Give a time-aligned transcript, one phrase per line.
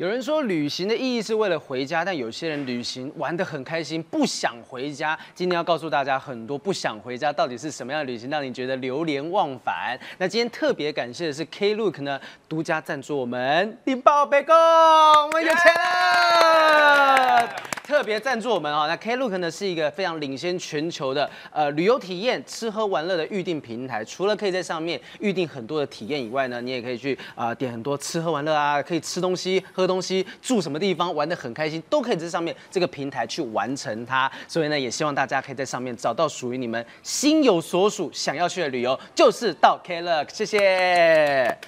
[0.00, 5.18] 有人说旅行的意义是为了回家，但有些人旅行玩得很开心，不想回家。
[5.34, 10.00] 今天要告诉大家很多不想回家到底是什么样的旅行，让你觉得流连忘返。
[10.16, 12.18] 那今天特别感谢的是 Klook 呢，
[12.48, 17.46] 独家赞助我们领报杯公，我们有钱了。
[17.90, 24.04] 特别赞助我们啊，那 Klook 呢是一个非常领先全球的呃旅游体验、吃喝玩乐的预订平台。
[24.04, 34.30] 除了可以在上面预订很多的体验以外呢，你也可以去啊、点很多吃喝玩乐啊，可以吃东西、喝东西、住什么地方玩得很开心，都可以在上面这个平台去完成它。
[34.46, 40.28] 所以呢，也希望大家可以在上面找到属于你们心有所属、想要去的旅游，就是到 Klook。
[40.32, 41.58] 谢谢。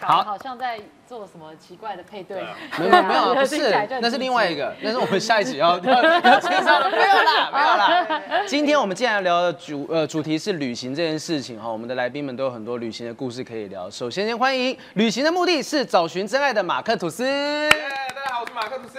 [0.00, 0.80] 好，好像在
[1.12, 2.42] 做什么奇怪的配对。
[2.80, 8.22] 没有没有不是那是另外一个，那是我们下一集 要要 要介绍的，没有啦，没有啦。
[8.46, 13.90] 今天我们既然聊的主呃主题是旅行这件事情哈，我们的来宾们都有很多旅行的故事可以聊。
[13.90, 17.22] 首先先欢迎旅行的目的是找寻真爱的马克吐斯。
[17.24, 18.98] 大家好，我是马克吐斯。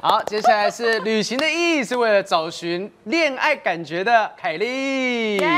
[0.00, 5.38] 好，接下来是旅行的意义是为了找寻恋爱感觉的凯莉。
[5.38, 5.48] 耶，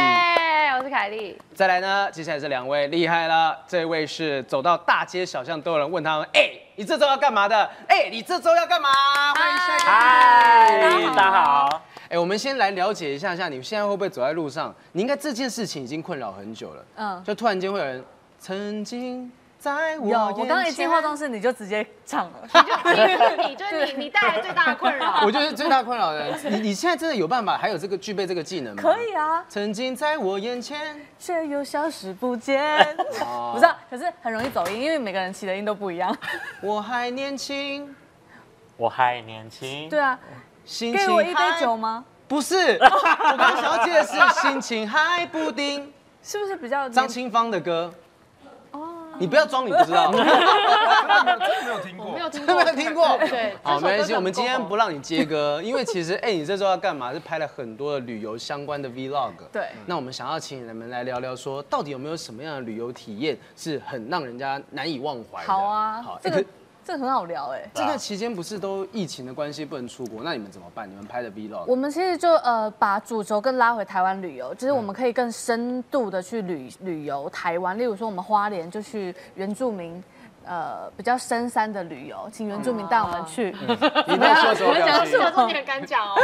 [0.79, 1.37] 我是凯莉。
[1.61, 7.71] 再来呢，接下来这两位厉害了，这位是走到大街小巷都有人问他们，哎、你这周要干嘛的？
[7.87, 8.89] 哎、你这周要干嘛？
[9.35, 9.85] 欢迎下一个。
[9.85, 11.83] 嗨，大家好。
[12.09, 14.75] 哎、我们先来了解一下，下你现在会不会走在路上？
[14.93, 18.03] 你应该这件事情已经困扰很久了，嗯，就突然间会有人
[18.39, 22.49] 曾经在我我刚刚一进化妆室你就直接唱了。
[22.49, 25.21] 你就你就是你， 你带来最大的困扰。
[25.23, 26.53] 我就是最大困扰的人。
[26.55, 28.83] 你你现在真的有办法，还有这个具备这个技能吗？
[28.83, 32.83] 可以啊，曾经在我眼前，却又消失不见。
[33.21, 36.17] 哦不是、啊，可是很容易走音，因为每个人起的音都不一样。
[36.63, 37.95] 我还年轻，
[38.79, 39.91] 我还年轻。
[39.91, 40.19] 对啊，
[40.65, 42.03] 心情给我一杯还酒吗？
[42.27, 47.93] 不是，我刚刚想要接的是心情还不定，是不是比较张清芳的歌。
[49.21, 50.25] 哦，你不要装你不知道， 真的
[51.65, 52.21] 没有听过我没。
[52.21, 53.19] 有听没，有听过。
[53.19, 57.13] 对，好，没关系，我们今天不让你接歌，因为其实，哎，你这周要干嘛？
[57.13, 59.33] 是拍了很多的旅游相关的 vlog。
[59.53, 65.47] 对那我们想要请你们来聊聊，说到底有没有什么样的旅游体验是很让人家难以忘怀的？
[65.47, 66.43] 好啊好，，这个
[66.85, 67.69] 这个很好聊哎。
[67.75, 70.91] 这个期间不是都疫情的关系不能出国，那你们怎么办？
[70.91, 71.65] 你们拍的 vlog？
[71.67, 80.03] 我们其实就呃把主轴更拉回台湾旅游，就是我们可以更深度的去旅旅游台湾，例如说我们花莲就去原住民。
[80.47, 83.55] 呃，比较深山的旅游，请原住民带我们去。
[84.07, 85.21] 你不要说什么表情讲这？
[85.21, 86.17] 个重点敢讲哦。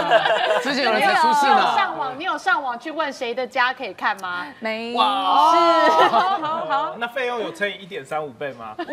[0.62, 1.74] 之前有人你有才出事呢。
[1.76, 4.46] 上网，你有上网去问谁的家可以看吗？
[4.60, 8.74] 没哇好好好，那费用有乘以一点三五倍吗？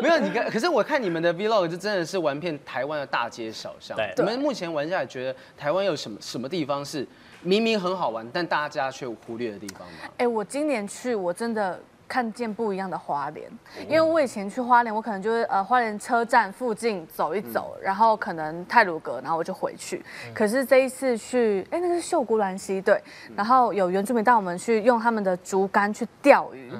[0.00, 3.96] 没有你看，可是我看你们的 vlog 就真的是玩遍台湾的大街小巷。
[3.96, 7.06] 对你们目前玩下来，觉得台湾有什么什么地方是
[7.42, 10.12] 明明很好玩，但大家却忽略的地方吗？
[10.18, 13.50] 哎、我今年去，我真的看见不一样的花莲，
[13.88, 20.04] 因为我以前去花莲，我可能就是呃花莲车站附近走一走，然后可能泰鲁阁，然后我就回去。
[20.34, 23.00] 可是这一次去，哎、那个是秀姑峦溪对，
[23.34, 26.70] 然后有原住民带我们去用他们的竹竿去钓鱼，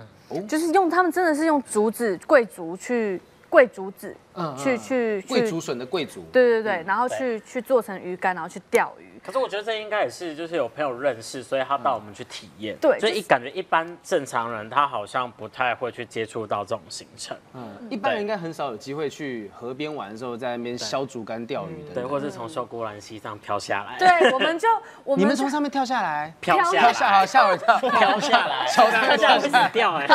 [0.47, 5.29] 就是用他们真的是用竹子贵竹去贵竹子嗯去去去。
[5.29, 6.23] 贵竹笋的贵族。
[6.33, 9.10] 对对对，然后去去做成鱼竿，然后去钓鱼。
[9.25, 12.77] 可是我觉得这应该也是就是有朋友认识，所以他带我们去体验。
[12.81, 21.95] 对所以一感觉一般正常人他好像不太会去接触到这种行程，嗯，一般人应该很少有机会去河边玩的时候，在那边削竹竿钓鱼的。
[21.95, 24.69] 对，或是从秀姑峦溪上飘下来，，对，我们就
[25.05, 30.09] 我们你们从上面跳下来， 飘下来，吓我一跳， 飘下来，小跳下来死掉哎。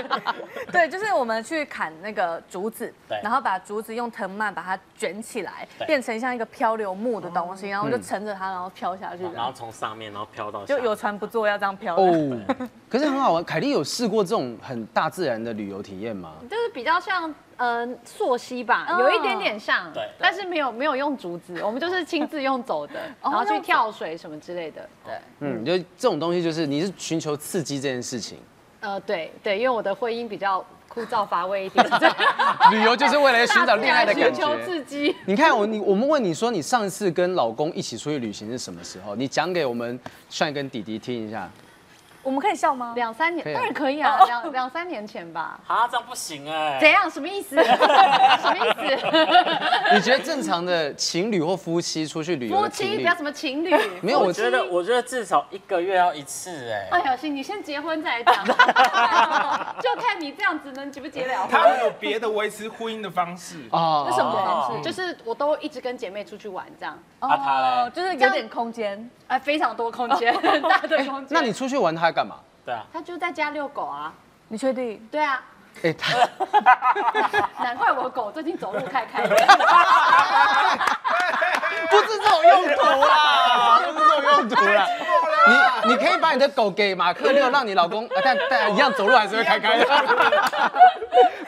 [0.71, 11.95] 对，就是我们去砍那个竹子对，然后把竹子用藤蔓把它卷起来，对变成像一个漂流木的东西，然后就乘着它，然后飘下去，然后从上面然后飘到下就有船不坐，要这样飘。
[11.95, 12.39] 哦，
[12.89, 13.43] 可是很好玩。
[13.43, 16.33] 凯莉有试过这种很大自然的旅游体验吗？
[16.49, 24.87] 就是比较像呃溯溪吧，哦有一点点像，对但是没有没有用竹子， 我们就是亲自用走的，然后去跳水什么之类的。
[25.05, 28.37] 对，嗯，就这种东西，就是你是寻求刺激这件事情。
[28.81, 30.63] 呃，对对，因为我的婚姻比较
[30.95, 31.85] 枯燥乏味一点，
[32.71, 34.57] 旅游就是为了寻找恋爱的感寻求。
[34.65, 35.13] 刺激。
[35.25, 39.13] 你看我，你我们问你说，你上次跟老公一起出去旅行是什么时候？
[39.13, 39.99] 你讲给我们
[40.29, 41.49] 帅跟弟弟听一下。
[42.23, 42.93] 我们可以笑吗？
[42.95, 45.59] 两三年当然可以啊，两两三年前吧。
[45.67, 46.79] 啊，这样不行哎。
[46.79, 47.07] 怎样？
[47.11, 47.55] 什么意思？
[47.61, 49.05] 什么意思？
[49.95, 53.73] 你觉得正常的情侣或夫妻出去旅游夫妻不要什么情侣。
[54.01, 56.89] 没有，我我觉得，我觉得至少一个月要一次哎。
[56.91, 58.45] 哎呀，行，你先结婚再来讲，
[59.81, 61.49] 就看你这样子能结不结了婚。
[61.49, 63.55] 他们有别的维持婚姻的方式。
[63.71, 64.83] 哦是什么方式？
[64.83, 69.09] 就是我都一直跟姐妹出去玩，这样，啊他嘞哦，就是有点空间。
[69.27, 71.27] 哎，非常多空间，很 大的空间。
[71.29, 72.35] 那你出去玩他干嘛？
[72.65, 74.13] 对啊，他就在家遛狗啊？
[74.47, 75.07] 你确定？
[75.11, 75.43] 对啊，
[75.83, 76.13] 哎，他
[77.63, 79.35] 难怪我狗最近走路开开的。
[81.89, 84.87] 不是这种用途啦，不是这种用途啦。
[85.85, 89.85] 你你可以把你的狗给马克六，让你老公，啊但但一样走路还是会开开的。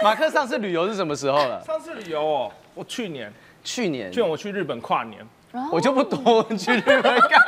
[0.01, 1.63] 马克上次旅游是什么时候了？
[1.65, 3.33] 上次旅游哦，我去年，
[3.63, 5.27] 去年去年我去日本跨年，
[5.71, 7.41] 我就不多去日本干。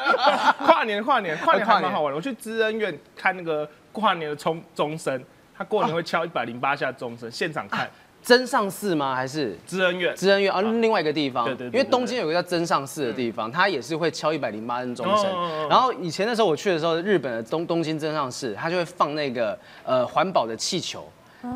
[0.66, 2.18] 跨年跨年跨年跨年还蛮好玩的。
[2.18, 5.24] 我去知恩院看那个跨年的钟钟声，
[5.60, 7.86] 他过年会敲一百零八下钟声，现场看
[8.24, 9.14] 真上寺吗？
[9.14, 10.16] 还是知恩院。
[10.16, 10.62] 知恩院啊？
[10.62, 15.26] 另外一个地方，对对对因为东京有个叫真上寺的地方，它也是会敲一百零八声钟声。
[15.68, 21.06] 然后以前的时候我去的时候，日本的东东京真上寺，它就会放那个呃环保的气球。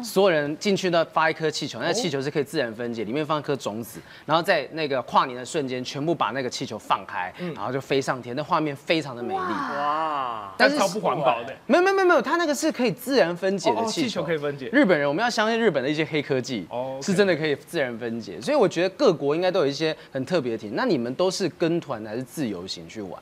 [0.02, 9.40] 所有人进去呢，发一颗气球，那气球是可以自然分解，里面放一颗种子，然后在那个跨年的瞬间，全部把那个气球放开，然后就飞上天，那画面非常的美丽。
[9.40, 11.54] 哇，但是超不环保的。
[11.68, 18.40] 没有没有没有没有，它那个是可以自然分解的气球，气球可以分解日本人，我们要相信日本的一些黑科技，哦是真的可以自然分解。
[18.40, 20.76] 所以我觉得各国应该都有一些很特别的体验。
[20.76, 23.22] 那你们都是跟团还是自由行去玩？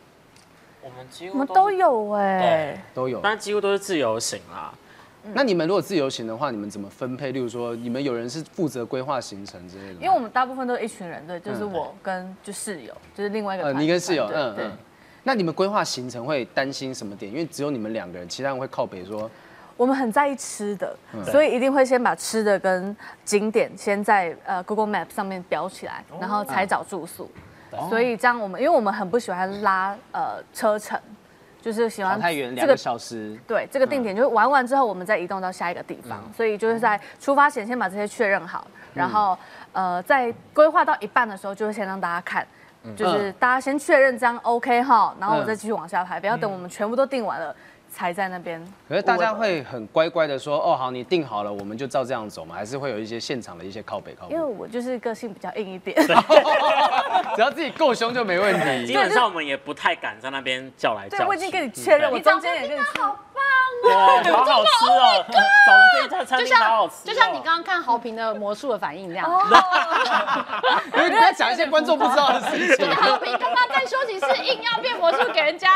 [0.83, 3.19] 我们几我乎们都有哎、都有。
[3.23, 4.71] 但几乎都是自由行啦。
[5.33, 7.31] 那你们如果自由行的话，你们怎么分配？
[7.31, 9.93] 例如说，你们有人是负责规划行程之类的？
[9.93, 14.71] 因为我们大部分都是一群人，对，就是嗯我跟就室友，就是另外一个呃，你跟室友，嗯嗯。
[15.23, 17.31] 那你们规划行程会担心什么点？
[17.31, 19.29] 因为只有你们两个人，其他人会靠北说，
[19.77, 27.25] 我们很在意吃的，嗯所以一定会先把吃的跟景点先在呃 Google Map 上面标起来，然后才找住宿。
[27.71, 30.99] 哦所以这样我们，因为我们很不喜欢拉呃车程，
[31.61, 33.37] 就是喜欢跑太远，这个两个小时。
[33.47, 39.37] 对这个定点，就是玩完之后我们再移动到下一个地方，所以就是在出发前先把这些确认好，然后
[39.71, 42.45] 呃在规划到一半的时候，就会先让大家看。
[42.97, 47.55] 就是大家先确认这样 OK 哈，然后我再继续往下排，不要等我们全部都定完了
[47.91, 48.59] 才在那边。
[48.87, 52.55] 可是大家会很乖乖的说，哦好，你定好了，我们就照这样走嘛？
[52.55, 54.45] 还是会有一些现场的一些靠北靠北因为？
[54.45, 55.95] 我就是个性比较硬一点，
[57.35, 58.87] 只要自己够凶就没问题。
[58.87, 61.23] 基本上我们也不太敢在那边叫来叫去。
[61.23, 62.81] 对我已经跟你确认，我中间也跟你
[63.81, 66.97] 说，对， 好好吃哦，走的这一家餐就厅好好像。
[67.03, 69.29] 就像你刚刚看豪平的魔术的反应那样。
[70.95, 72.89] 因为不要讲一些观众不知道的事情。
[72.95, 75.69] 豪平刚刚在休息室硬要变魔术给人家，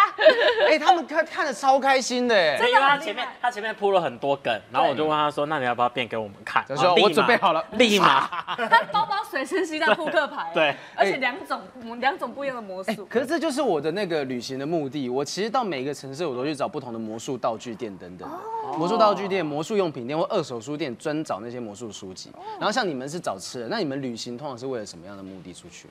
[0.69, 2.57] 哎，他们看看的超开心的哎。
[2.57, 8.27] 对，因为他前面他前面铺了很多梗，然后我就问他说：“那你要不要变给我们看？”他说我准备好了立马。
[8.55, 11.61] 他包包随身携带扑克牌，对，而且两种
[11.99, 13.05] 两种不一样的魔术。
[13.09, 15.09] 可是这就是我的那个旅行的目的。
[15.09, 18.77] 我其实到每一个城市，我都去找不同的魔术道具店等等的。
[18.77, 22.31] 魔术道具店、魔术用品店或二手书店，专找那些魔术书籍。
[22.59, 25.87] 然后像你们是找吃的，那你们旅行通常是为了什么样的目的出去？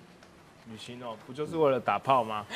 [0.71, 2.45] 旅行哦，不就是为了打炮吗？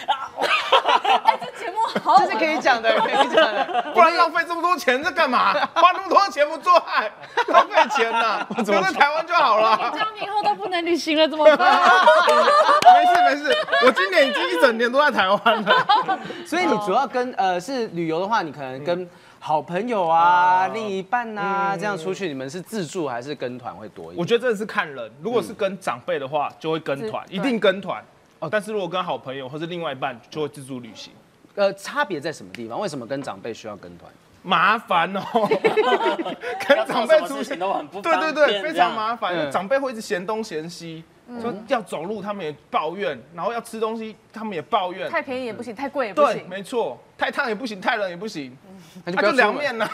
[1.59, 3.85] 节目好这是可以讲的，可以讲的。
[3.95, 5.53] 不然浪费这么多钱在干嘛？
[5.75, 7.11] 花那么多钱不做爱，
[7.49, 8.47] 浪费钱呐！
[8.57, 9.91] 留在台湾就好了。
[9.93, 11.81] 这样以后都不能旅行了，怎么办？
[12.95, 16.19] 没事没事，我今年已经一整年都在台湾了。
[16.47, 19.09] 所以你主要跟呃是旅游的话，你可能跟
[19.41, 24.19] 好朋友啊、另一半啊这样出去，你们是自助还是跟团会多一点？
[24.19, 28.03] 我觉得真的是看人，如果是跟长辈的话，就会跟团，一定跟团。
[28.40, 31.12] 哦，但是如果跟好朋友或是另外一半，就会自助旅行。
[31.55, 32.79] 呃差别在什么地方？
[32.81, 34.11] 为什么跟长辈需要跟团？
[34.43, 35.20] 麻烦哦，
[36.69, 41.02] 跟长辈出去要做什么事情都很不对对对，非常麻烦，因为嗯长辈会一直嫌东嫌西，
[41.40, 45.11] 说要走路他们也抱怨，然后要吃东西他们也抱怨。
[45.11, 46.49] 太便宜也不行，太贵也不对，行。
[46.49, 48.57] 没错，太烫也不行，太冷也不行，
[49.05, 49.55] 那那就凉。
[49.55, 49.88] 面呐，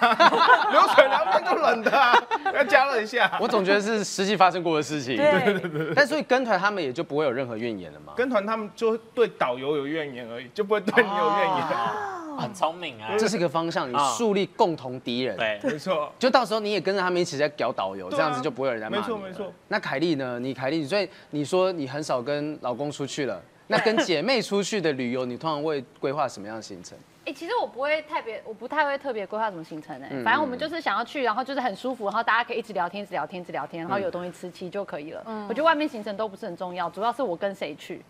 [0.70, 2.14] 流水凉面就冷的啊，
[2.54, 3.30] 要加热一下。
[3.40, 5.16] 我总觉得是实际发生过的事情。
[5.16, 8.12] 对对对，但所以跟团他们也就不会有任何怨言了嘛。
[8.16, 11.64] 跟团他们就对导游有怨言而已，就不会对你有怨言。
[12.36, 13.10] 很聪明啊。
[13.16, 19.52] 这是个方向，你啊树立共同敌人。，对，没错，就到时候你也跟着他们一起在搞导游，这样子就不会有人在骂你了没错没错。
[19.68, 20.38] 那凯莉呢？
[20.40, 26.98] 你凯莉，所以你说你很少跟老公出去了，那跟姐妹出去的旅游，你通常会规划什么样的行程？
[27.26, 35.22] 哎、其实我不会特别，我不太会特别规划什么行程哎、嗯反正我们就是想要去，然后就是很舒服，然后大家可以一直聊天，一直聊天，一直聊天，然后有东西吃，其实就可以了。
[35.26, 38.02] 嗯我觉得外面行程都不是很重要，主要是我跟谁去，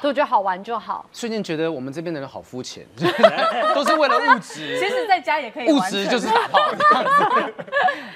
[0.00, 1.04] 所以我觉得好玩就好。
[1.12, 2.86] 瞬间觉得我们这边的人好肤浅，
[3.74, 4.78] 都是为了物质。
[4.80, 7.54] 其实在家也可以物质就是打炮这样子。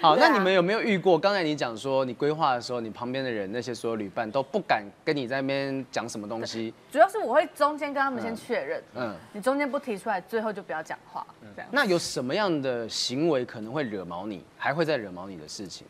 [0.00, 1.18] 好， 那你们有没有遇过？
[1.18, 6.72] 刚才你讲说，你规划的时候，你旁边的人那些所有旅伴都不敢跟你在那边讲什么东西。
[6.90, 11.68] 主要是我会中间跟他们先确认，嗯，你中间不提出来，最后就不要讲话，这样。
[11.72, 15.84] 那有什么样的行为可能会惹毛你，还会再惹毛你的事情？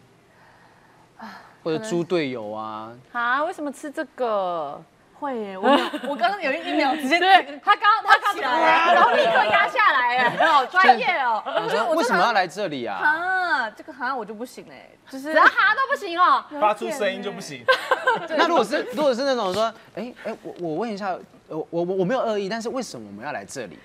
[1.63, 4.83] 或者猪队友啊，啊，为什么吃这个？
[5.21, 5.69] 会耶，我
[6.09, 11.43] 我刚刚有一秒直接对他刚他刚起来，然后立刻压下来， 哎，好专业哦。
[11.45, 12.97] 我说为什么要来这里啊？
[12.97, 16.43] 啊，这个好像我就不行哎，就是只要哈都不行哦。
[16.59, 17.63] 发出声音就不行。
[18.31, 21.11] 那如果是如果是那种说，哎哎，我我问一下，
[21.49, 23.79] 呃我我我没有恶意，但是为什么我们要来这里？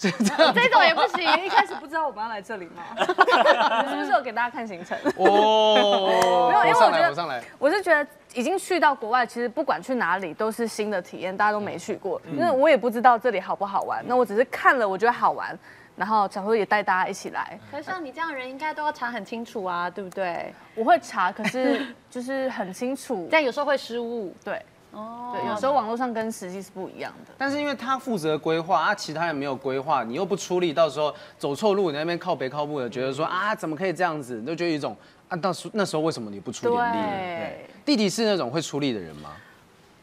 [0.00, 2.82] 这这种也不行，一开始不知道我们要来这里吗？
[3.90, 4.96] 是不是有给大家看行程？
[5.16, 7.42] 哦， 没有因为我上来，我觉得我上来。
[7.58, 14.02] 我是觉得已经去到国外，其实不管去哪里都是新的体验，大家都没去过，因为我也不知道这里好不好玩。
[14.06, 15.54] 那我只是看了，我觉得好玩，
[15.96, 17.58] 然后想说也带大家一起来。
[17.70, 20.54] 可是像你这样的人，应该都要查很清楚啊，对不对？
[20.74, 24.34] 我会查，可是 就是很清楚，但有时候会失误。
[24.42, 27.32] 对哦对，有时候网络上跟实际是不一样的。
[27.38, 34.96] 但是因为他负责规划啊，其他人没有规划，你又不出力，到时候走错路，你那边靠北靠步的，觉得说啊，怎么可以这样子，你就觉得有一种
[35.28, 36.98] 啊，到时那时候为什么你不出点力？
[36.98, 39.30] 对弟弟是那种会出力的人吗？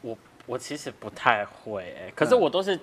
[0.00, 0.16] 我
[0.46, 2.78] 我其实不太会、哎，可是我都是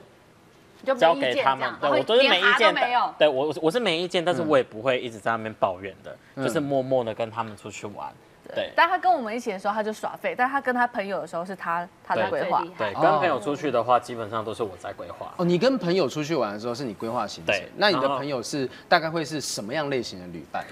[0.84, 3.16] 交给他们对我都是没意见没有的。。
[3.18, 8.14] 对我我是没意见，但是我也不会一直在那边抱怨的，嗯就是默默的跟他们出去玩。
[8.54, 8.72] 对。
[8.76, 12.42] 但他跟我们一起的时候，他就耍废；但他跟他朋友的时候，是他他在对。
[12.42, 12.64] 规划。
[12.78, 13.00] 对，哦。
[13.02, 15.34] 跟朋友出去的话，基本上都是我在规划。
[15.38, 17.56] 哦，你跟朋友出去玩的时候是你规划行程。
[17.56, 20.66] 对，那你的朋友是大概会是什么样类型的旅伴？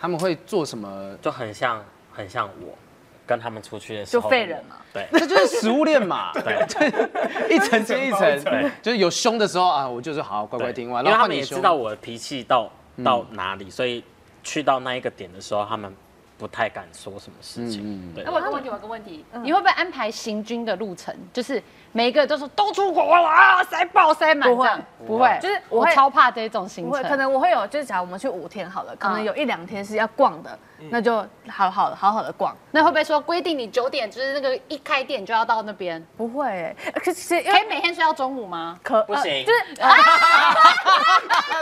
[0.00, 1.16] 他们会做什么？
[1.22, 2.76] 就很像很像我
[3.26, 4.76] 跟他们出去的时候，就废人嘛。
[4.92, 5.06] 对。
[5.18, 6.58] 这就是食物链嘛， 对，
[7.54, 8.20] 一层接一层。
[8.44, 12.70] 对，就是有凶的时候啊，我就是好好乖乖听话，因为他们然后你也知道我的脾气到
[13.02, 14.04] 到哪里，所以
[14.42, 15.92] 去到那一个点的时候，他们
[16.38, 18.14] 不太敢说什么事嗯嗯情。
[18.14, 21.14] 对那，我有个问题，我有个问题，你会不会安排行军的路程？
[21.32, 21.62] 就是
[21.96, 24.80] 每一个都是都出国了啊，塞爆塞满不会这样？
[25.06, 27.02] 不会，就是我超怕这种行程。
[27.04, 30.58] 可能我会有，就是假如我们去五天好了，可能嗯有一两天是要逛的，
[30.90, 32.54] 那就好好好好的逛。
[32.70, 36.06] 那会不会说规定你九点就是那个一开店就要到那边？
[36.18, 38.78] 不会可是可以每天睡到中午吗？
[38.82, 39.74] 可不行呃就是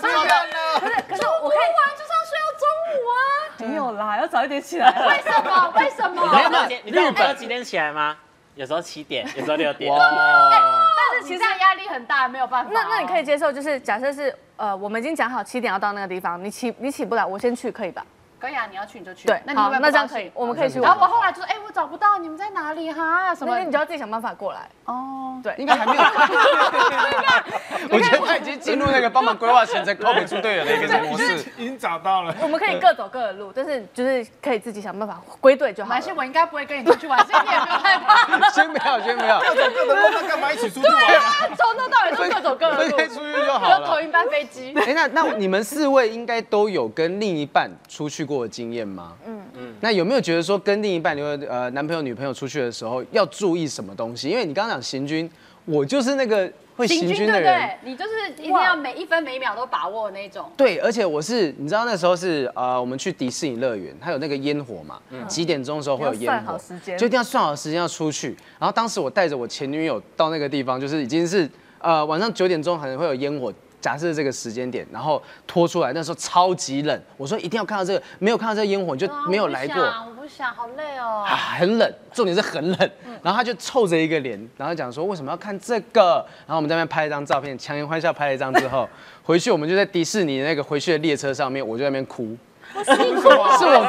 [0.00, 0.56] 怎么办呢？
[0.80, 3.22] 可是可是我可以玩就是要睡到中午啊？
[3.58, 4.90] 没有啦，要早一点起来。
[5.06, 5.72] 为什么？
[5.76, 6.68] 为什你知道么？
[6.82, 8.16] 你知道我哥几点起来吗？
[8.54, 9.92] 有时候七点， 有时候六点。
[9.92, 12.72] 哇，但是其实这样压力很大，没有办法哦。
[12.72, 18.04] 那那你可以接受，就是假设是呃，我们已经讲好七点要到那个地方，你起你起不来，我先去可以吧？
[18.44, 19.26] 可以啊，你要去你就去。
[19.26, 21.00] 对，好那你那这样可以我们可以去然后。
[21.00, 23.34] 我后来就说，哎，我找不到你们在哪里哈？
[23.34, 23.64] 什么那？
[23.64, 24.68] 你就要自己想办法过来。
[24.84, 26.02] 哦，对，应该还没有。
[27.88, 31.38] 我觉得他已经进入那个帮忙规划行程、靠北出队员的一个模式。
[31.56, 32.34] 已经找到了。
[32.42, 36.00] 我们可以各走各的路，但是就是可以自己想办法归队就好了马来。
[36.02, 38.50] 西亚我应该不会跟你出去玩，所以你也不用害怕。
[38.52, 41.48] 先不要，先没有，各走各的路，那干嘛一起出去玩啊？
[41.56, 43.80] 从头到尾都各走各的路，出去就好了。
[43.80, 44.74] 有头一班飞机。
[44.76, 49.12] 哎，那那你们四位应该都有跟另一半出去过的经验吗？
[49.26, 49.74] 嗯嗯。
[49.80, 54.28] 那有没有觉得说跟另一半，有呃男朋友、女朋友出去的时候要注意什么东西？
[54.28, 55.30] 因为你刚刚讲行军，
[55.64, 57.68] 我就是那个会行军的人。
[57.82, 57.90] 对？
[57.90, 60.50] 你就是一定要每一分每一秒都把握那种。
[60.56, 64.98] 对，而且我是，你知道那时候是呃，我们去迪士尼乐园，它有那个烟火嘛，
[65.28, 68.36] 几点钟的时候会有烟火好时间就一定要算好时间要出去。
[68.58, 71.48] 然后当时我带着我前女友到那个地方，就是已经是
[71.78, 73.52] 呃晚上九点钟可能会有烟火。
[73.84, 77.02] 假设这个时间点，然后拖出来，那时候超级冷。
[77.18, 79.82] 我说一定要看到这个，没有看到这个烟火你就没有来过。
[79.82, 81.36] 啊我不想，好累哦啊，。
[81.36, 82.90] 很冷，重点是很冷。
[83.22, 86.24] 然后他就臭着一个脸，然后讲说为什么要看这个？
[86.46, 88.88] 然后我们在那边拍了一张照片，强颜欢笑拍了一张之后，
[89.22, 92.34] 回去我们就在迪士尼那个回去的列车上面，我就在那边哭。
[92.72, 92.96] 是我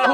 [0.06, 0.12] 哭，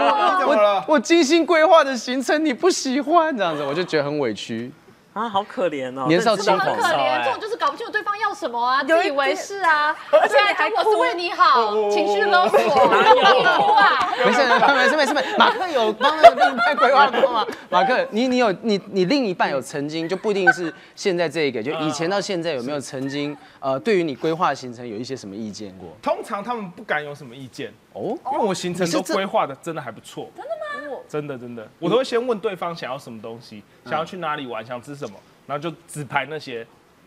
[0.47, 4.71] 我我精心规划的行程你不喜欢，这样子我就觉得很委屈。
[5.13, 14.09] 啊，好可怜哦，年少轻狂很可怜，哎这种就是搞不清楚对方要什么啊，自以为是啊，而且你还还我是为你好，哦情绪勒索，你哭啊。
[14.23, 17.45] 没事没事没事没事，马克有帮那个另一半规划过吗？
[17.69, 25.89] 马克，你你有你你另一半有曾经就不一定是现在这个，就以前到现在有没有曾经呃对于你规划行程有一些什么意见过？
[26.01, 30.29] 通常他们不敢有什么意见，哦，因为我行程都规划的真的还不错。
[30.35, 30.97] 真的吗？
[31.07, 36.65] 真的真的，我都会先问对方想要什么东西，想要去哪里玩，想吃什么，然后就只排那些，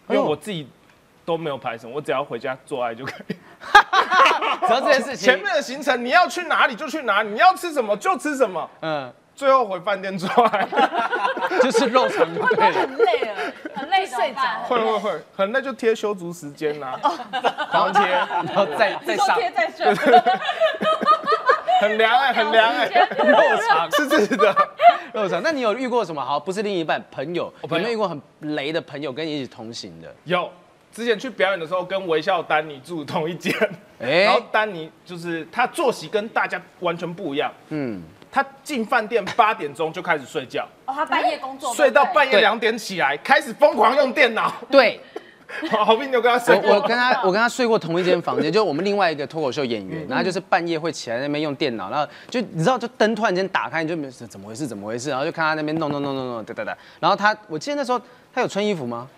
[0.09, 0.69] 因为我自己
[1.25, 3.37] 都没有排什么，我只要回家做爱就可以。
[4.67, 10.67] 只要这件事情，前面的行程你要去哪里就去哪里，你要吃什么就吃什么，嗯，最后回饭店做爱。
[11.63, 12.73] 就是肉肠就对了。
[12.73, 13.35] 很累了，
[13.75, 16.99] 很累睡着会会会，很累就贴修足时间呐，
[17.71, 19.95] 狂贴，然后再再上再睡。
[21.81, 22.87] 很凉哎，很凉哎，
[23.19, 23.39] 肉
[23.69, 24.55] 肠，是是的。
[25.13, 25.41] 肉肠。
[25.43, 26.41] 那你有遇过什么好？
[26.41, 28.21] 不是另一半，朋友，有朋友没有遇过很
[28.57, 30.13] 雷的朋友跟你一起同行的？
[30.25, 30.51] 有，
[30.93, 33.55] 之前去表演的时候，跟微笑丹尼住同一间，
[34.01, 38.03] 哎然后丹尼就是他作息跟大家完全不一样，嗯，
[38.35, 44.53] 他进饭店八点钟就开始睡觉，哦，他半夜工作，睡到半夜两点起来，开始疯狂用电脑。
[44.69, 45.01] 对，
[45.71, 46.71] 好斌，你有跟他睡过？
[46.71, 58.01] 我我跟他我跟他睡过同一间房间，就是我们另外一个脱口秀演嗯员，然后就是半夜会起来那边用电脑，然后就你知道就灯突然间打开，你就没怎么回事怎么回事，然后就看他那边弄弄弄弄弄哒哒哒，然后他我记得那时候
[58.35, 59.09] 他有穿衣服吗？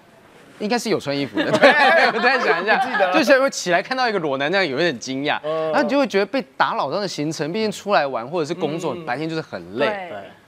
[0.59, 1.69] 应该是有穿衣服的， 对，
[2.15, 9.05] 我再想一下，记得就是会起来看到一个裸男，那样有一点惊讶，嗯然后你就会觉得被打扰到的行程，毕竟出来玩或者是工作，嗯。
[9.05, 9.87] 白天就是很累，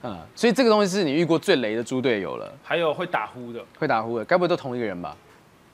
[0.01, 0.11] 对。
[0.35, 5.15] 所以这个东西是你遇过最雷的猪队友了，还有会打呼的，会打呼的，该不会都同一个人吧？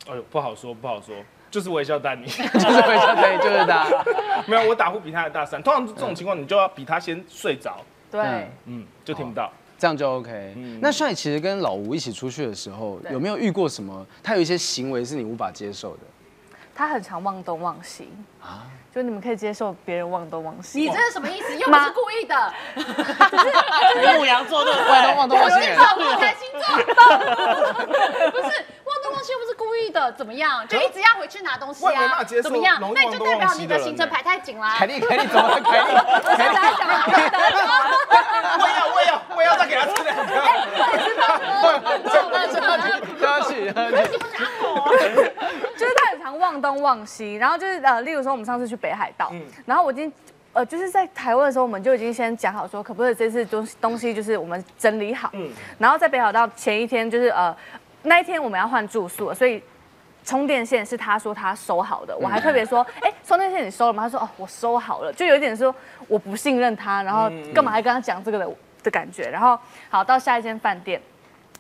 [0.08, 1.15] 哎呦，不好说，不好说，
[1.50, 2.25] 就是微笑丹尼。
[2.27, 3.88] 就是微笑丹尼，就是他，
[4.46, 5.62] 没有，我打呼比他还大三。
[5.63, 7.77] 通常这种情况，你就要比他先睡着，
[8.12, 8.22] 对。
[8.22, 9.51] 嗯，嗯，就听不到。
[9.77, 10.55] 这样就 OK。
[10.82, 14.05] 那帅其实跟老吴一起出去的时候，有没有遇过什么？
[14.24, 16.01] 他有一些行为是你无法接受的？
[16.77, 18.10] 他很常忘东忘西
[18.41, 20.77] 啊，就你们可以接受别人忘东忘西。
[20.77, 21.55] 你这是什么意思？
[21.58, 22.53] 又不是故意的，
[24.20, 25.15] 牧羊座对不忘东对？
[25.15, 25.77] 忘东忘西人。
[25.77, 26.62] 找我开心座，
[28.32, 28.65] 不 是
[29.25, 30.67] 西又不是故意的，怎么样？
[30.67, 34.86] 就一直要回去拿东西啊怎么样那你就代表你的行程排太紧啦凯。
[34.86, 35.60] 莉，凯莉怎么了？
[35.62, 35.86] 凯莉，
[36.29, 36.38] 凯
[37.50, 37.55] 莉，
[38.62, 40.24] 我也要，我也要，我也要再给他吃两个。
[43.17, 45.10] 不要去，不要去。
[45.75, 49.32] 就是他很常忘东忘西，然后就是呃，例如说我们上次去北海道，
[49.65, 50.12] 然后我已经
[50.53, 55.32] 呃就是在台湾的时候，我们就已经先讲好说，可不可以这次东西东西就是我们整理好，
[55.77, 57.55] 然后在北海道前一天就是呃
[58.05, 59.62] 那一天我们要换住宿了，所以。
[60.27, 64.01] 充电线是他说他收好的，我还特别说，哎、充电线你收了吗？
[64.01, 65.74] 他说哦，我收好了，就有点说
[66.07, 68.50] 我不信任他，然后干嘛还跟他讲这个的
[68.81, 69.29] 的感觉。
[69.29, 69.55] 然后
[69.88, 71.00] 好到下一间饭店，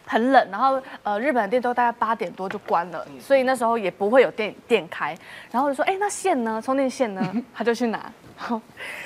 [0.07, 5.15] 很冷，然后呃日本的店都大概八点多就关了，所以那时候也不会有店店开。
[5.51, 6.59] 然后我就说，哎、那线呢？
[6.59, 7.21] 充电线呢？
[7.53, 7.99] 他就去拿，
[8.35, 8.59] 然后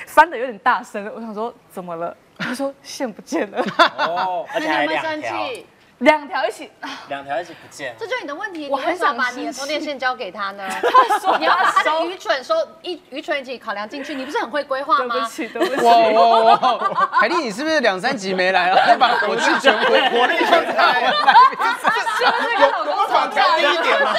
[0.07, 2.15] 翻的有点大声，我想说怎么了？
[2.37, 3.61] 他说线不见了，
[3.97, 5.65] 哦，而那且有没有生两条，气？
[5.99, 6.71] 两条一起，
[7.09, 7.93] 两条一起不见。
[7.99, 10.63] 这就是你的问题，我很想生气你的充电线交给他呢？
[11.09, 15.15] 他说你要把他的愚蠢收一愚蠢一起考量进去，你不是很会规划吗？
[15.15, 15.85] 对不起，对不起。
[15.85, 17.09] 哇哇哇！
[17.19, 18.93] 凯丽，你是不是两三集没来了？
[18.93, 21.01] 你把火气全回，火力全开。
[22.59, 24.13] 有有把调低一点嘛，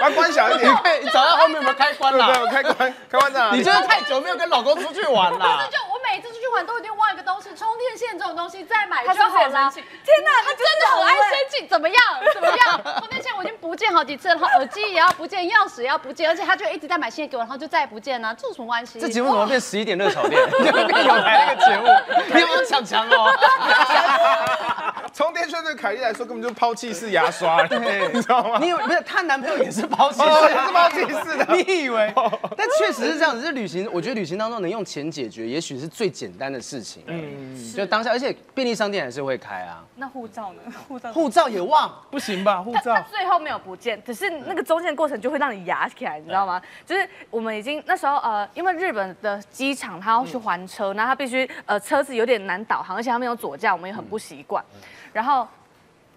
[0.00, 0.70] 把它关小一点。
[0.70, 2.40] 你看，你找到后面有没有开关了对，啦？
[2.40, 3.50] 我开关，开关在哪？
[3.52, 5.78] 你就是太久没有跟老公出去玩啦就。
[6.08, 9.70] 我每次出去玩都一定忘一个东西，充电线这种东西再买他就好了。
[9.70, 9.84] 天
[10.24, 11.96] 哪，他真的很爱生气，怎么样？
[12.32, 12.82] 怎么样？
[12.98, 18.98] 充电线我已经不见好几次了，然后耳机也要不见，钥匙也要不见，而且他就一直在买新的给我，然后就再也不见了，这有什么关系？
[18.98, 20.40] 这节目怎么变十一点热炒店？
[20.50, 21.86] 就 变有台那个节目，
[22.34, 23.30] 你有没有抢强哦？
[25.12, 28.58] 充电线对凯莉来说根本就是抛弃式牙刷，你知道吗？
[28.60, 31.54] 你有不是她男朋友也是抛弃哦，式也是抛弃式的。
[31.54, 32.12] 你以为？
[32.56, 33.42] 但确实是这样子。
[33.42, 37.02] 这旅行，我觉得旅行当中能用钱解决，也许是最简单的事情。
[37.08, 39.84] 嗯，就当下，而且便利商店还是会开啊。
[39.96, 40.62] 那护照呢？
[40.86, 42.62] 护照护照也忘，不行吧？
[42.62, 46.62] 护照最后没有不见，只是那个中间过程就会让你压起来，你知道吗？
[46.86, 54.64] 就是我们已经那时候呃，因为日本的机场他要去还车，然后他必须呃车子有点难导航，而且他没有左驾，我们也很不习惯。
[55.12, 55.48] 然后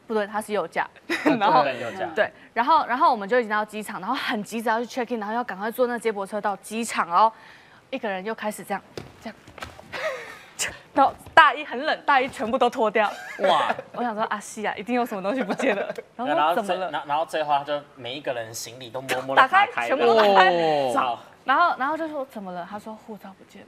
[0.06, 0.88] 不对，他是右驾，
[1.40, 7.34] 然后对右驾对，然后然后我们就已经到机场，然后很急着要去 check in，然后要赶快坐那接驳车到机场，然后
[7.90, 8.82] 一个人又开始这样
[9.24, 9.36] 这样。
[10.94, 13.10] 然后大衣很冷，大衣全部都脱掉。
[13.40, 13.74] 哇！
[13.96, 15.88] 我想说阿，西啊，一定有什么东西不见了。
[16.18, 16.90] 然后怎么了？
[16.90, 20.52] 最然然后最后他就每一个人行李都摸摸打开，全部都打开。
[21.44, 22.68] 然后然后就说怎么了？
[22.70, 23.68] 他说护照不见了。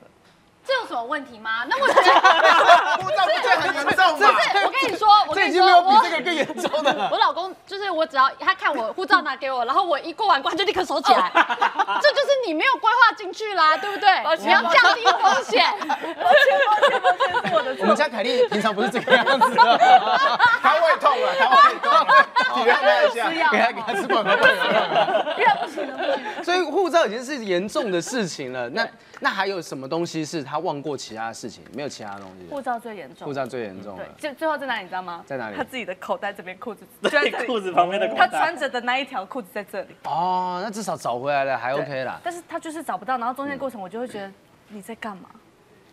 [0.66, 1.66] 这有什么问题吗？
[1.70, 2.00] 那我觉得
[3.04, 4.20] 护照不见很严重嘛。
[4.20, 4.66] 不是？
[4.66, 7.10] 我跟你说，我跟你说，这已经没有比我这个更严重的。
[7.12, 11.32] 我老公就是我，只要他看我护照拿给我，然后我一过完关就立刻收起来，
[12.02, 14.10] 这就是你没有规划进去啦，对不对？
[14.40, 15.64] 你要降低风险。
[17.80, 19.80] 我们家凯莉平常不是这个样子的，
[20.62, 22.06] 他胃痛了，他胃痛了，
[22.54, 23.30] 体谅他一下。
[23.52, 24.32] 给他给他吃饱饱
[26.44, 28.70] 所以护照已经是严重的事情了。
[28.70, 28.88] 那
[29.24, 31.64] 那还有什么东西是他忘过其他事情？
[31.74, 32.64] 没有其他东西护的。
[32.64, 33.26] 照最严重。
[33.26, 34.12] 护照最严重了对，。
[34.20, 35.24] 最最后在哪里你知道吗？
[35.26, 39.96] 在哪里他自己的口袋这边裤子就在这里 裤子旁边的口袋他穿着的那一条裤子在这里。
[40.04, 42.20] 哦，那至少找回来了，还 OK 啦。
[42.22, 44.30] 但是他就是找不到，然后中间过程我就会觉得
[44.68, 45.30] 你在干嘛？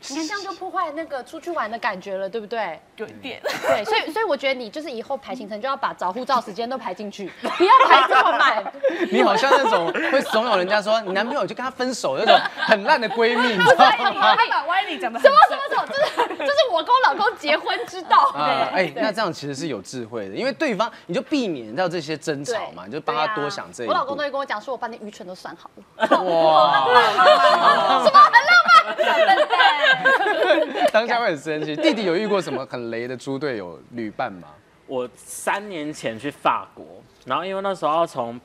[0.09, 2.81] 你看这样就破坏那个出去玩的感觉了，对不对？
[2.97, 3.41] 有一点。
[3.43, 8.73] 对，所以所以我觉得你就是以后排行程就要把找护照时间都排进去，不要排这么满。
[9.13, 14.35] 你好像那种会怂恿人家说你男朋友就跟他分手那种很烂的闺蜜，你知道吗？
[14.37, 18.33] 他把歪理讲的什么什么什么，就是就是我跟我老公结婚之道。
[18.35, 23.87] 啊，哎，那这样其实是有智慧的，因为对方你就避免掉这些争吵嘛，你就帮他多想这一。
[23.87, 25.83] 我老公都会跟我讲说，我把你愚蠢都算好了。
[26.23, 26.87] 哇，
[28.05, 28.80] 什么很浪漫？
[28.97, 30.91] 小笨蛋。
[30.93, 31.77] 当下会很生气。
[31.77, 34.49] 弟弟有遇过什么很雷的猪队友旅伴吗？
[34.87, 36.85] 我三年前去法国，
[37.25, 38.41] 然后因为那时候要从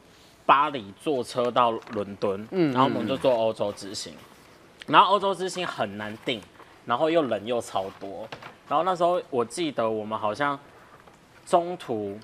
[0.46, 4.14] 巴黎坐车到伦敦，嗯然后我们就坐欧洲之行，
[4.86, 6.40] 然后欧洲之行很难订，
[6.86, 8.30] 然后又人又超多，
[8.68, 10.60] 然后那时候我记得我们好像
[11.48, 12.16] 中途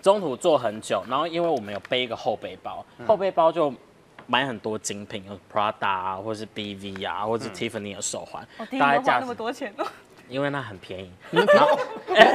[0.00, 3.70] 中途坐很久，然后因为我们有背一个后背包，嗯后背包就
[4.28, 9.86] 买很多精品，有 Prada 啊，或是 BV 啊，或嗯是 Tiffany 的手环，我第一个花那么大概价值，多钱哦。
[10.28, 11.10] 因为那很便宜。
[11.32, 11.46] 你们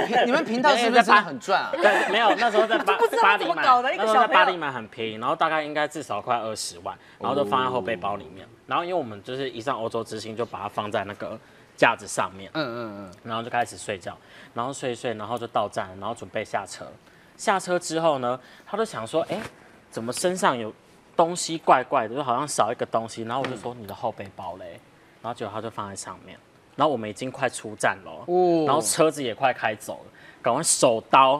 [0.08, 1.70] 频你们频道是不是真的很赚啊？
[1.78, 3.64] 对，没有，那时候在 巴巴黎买，
[3.96, 8.48] 那时候在巴黎买很便宜，然后大概应该至少快二十万，然后就放在后背包里面。
[8.66, 11.40] 然后因为我们就是一上欧洲之星，就把它放在那个
[11.78, 14.18] 架子上面，嗯嗯嗯，然后就开始睡觉，
[14.56, 16.88] 然后睡一睡，然后就到站，然后准备下车。
[17.38, 19.40] 下车之后呢，他就想说，哎，
[19.92, 20.74] 怎么身上有
[21.16, 23.24] 东西怪怪的，就好像少一个东西。
[23.24, 24.80] 然后我就说你的后背包嘞，
[25.22, 26.38] 然后结果他就放在上面。
[26.76, 31.40] 然后我们已经快出站了哦，哦然后车子也快开走了，赶快手刀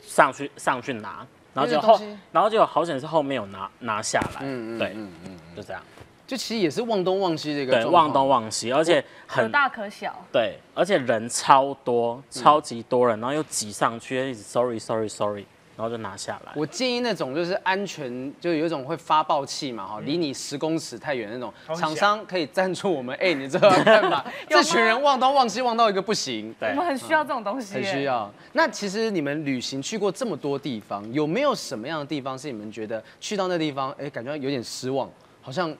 [0.00, 5.82] 上去上去拿，然后就后然后就好险是后面有拿拿下来，嗯嗯对，嗯嗯，就这样，
[6.24, 8.04] 就其实也是忘东忘西的一个对，状况。
[8.04, 15.44] 忘东忘西，而且可很大可小，对，而且人超多，超级多人，然后又挤上去，一直 sorry sorry sorry，
[15.76, 16.52] 然后就拿下来。
[16.54, 23.14] 我建议那种就是安全，就有一种会发报器嘛，哈，离你十公尺太远那种厂商可以赞助我们。
[23.16, 24.24] 哎，你知道要干嘛？
[24.48, 26.54] 这群人忘东忘西忘到一个不行。
[26.60, 28.04] 对我们很需要这种东西，很需。
[28.04, 28.30] 要。
[28.52, 35.10] 那其实你们旅行去过这么多地方，有没有什么样的地方是你们觉得去到那地方，哎，感觉有点失望，
[35.40, 35.74] 好像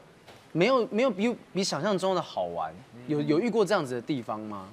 [0.52, 2.74] 没有没有比比想象中的好玩？
[3.06, 4.66] 有有遇过这样子的地方吗？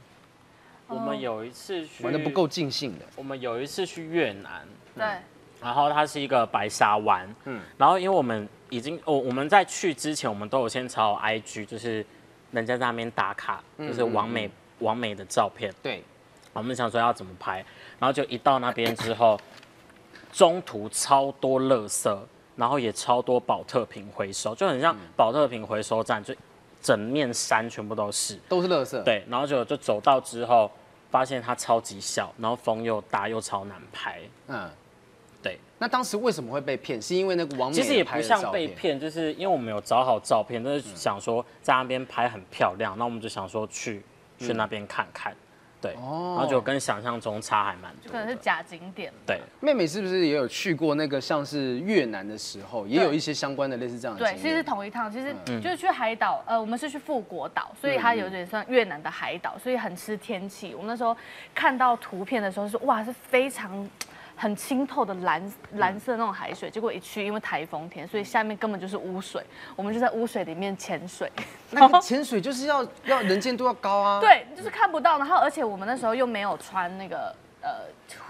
[0.87, 3.05] 我们有一次去玩的不够，尽兴的。
[3.15, 5.05] 我们有一次去越南，对，
[5.61, 7.57] 然后它是一个白沙湾，嗯。
[7.57, 12.05] 嗯，然后因为我们已经，我我们在去之前，我们都有先朝 IG，就是
[12.51, 14.49] 人家在那边打卡，就是完美
[14.79, 16.03] 完美的照片，对，
[16.53, 17.63] 我们想说要怎么拍，
[17.99, 19.39] 然后就一到那边之后，
[20.31, 22.17] 中途超多垃圾，
[22.55, 26.33] 然后也超多保特瓶回收，就很像保特瓶回收站，就
[26.81, 28.35] 整面山全部都是。
[28.49, 30.71] 都是垃圾。，对，然后就就走到之后，
[31.09, 34.21] 发现它超级小，然后风又大又超难拍。
[34.47, 34.80] 嗯，对。
[35.81, 37.01] 那当时为什么会被骗？
[37.01, 38.51] 是因为那个王美其实也不像。
[38.51, 44.03] 被骗，就是因为我们有找好照片，就是想说在那边拍很漂亮，那我们就想说去
[44.37, 45.33] 去那边看看，
[45.81, 49.11] 对，哦然后就跟想象中差还蛮多就，可能是假景点。
[49.25, 54.63] 对，妹妹是不是也有去过那个像是越南的时候，也有一些相关的类似这样的对，经其实是？
[54.63, 60.75] 同一趟，其实嗯就是去海岛，呃，我们是去富国岛，所以它有点像越南的海岛，所以很吃天气。
[60.75, 61.17] 我们那时候
[61.55, 63.89] 看到图片的时候是哇，是非常
[64.41, 71.31] 很清透的蓝蓝色那种海水，结果一去因为台风天，所以下面根本就是污水，我们就在污水里面潜水。
[71.69, 75.19] 那个 潜水就是要要能见度要高啊。，对，就是看不到。
[75.19, 77.85] 然后而且我们那时候又没有穿那个呃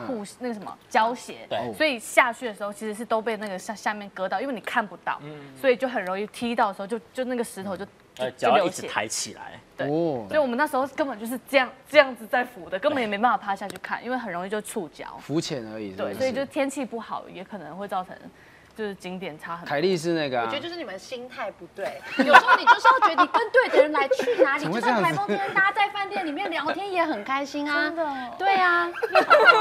[0.06, 5.18] 护那个什么胶鞋，对所以下去的时候其实是都被那个下下面割到，因为你看不到，
[5.62, 8.66] 所以就很容易踢到的时候就就那个石头就就呃，脚要。
[8.66, 15.06] 一直抬起来，对哦所以我们那时候根本就是这样这样子在浮的，根本也没办法趴下去看，因为很容易就触礁。
[15.20, 15.94] 浮潜而已。
[15.96, 18.16] 对，所以就天气不好也可能会造成
[18.82, 19.70] 就是景点差很多。
[19.70, 27.84] 凯莉是那个啊我觉得就是你们心态不对， 有时候你就是要觉得你跟对的人来去哪里，就算台风天，大家在饭店里面聊天也很开心啊。
[27.84, 28.90] 真的哦对啊，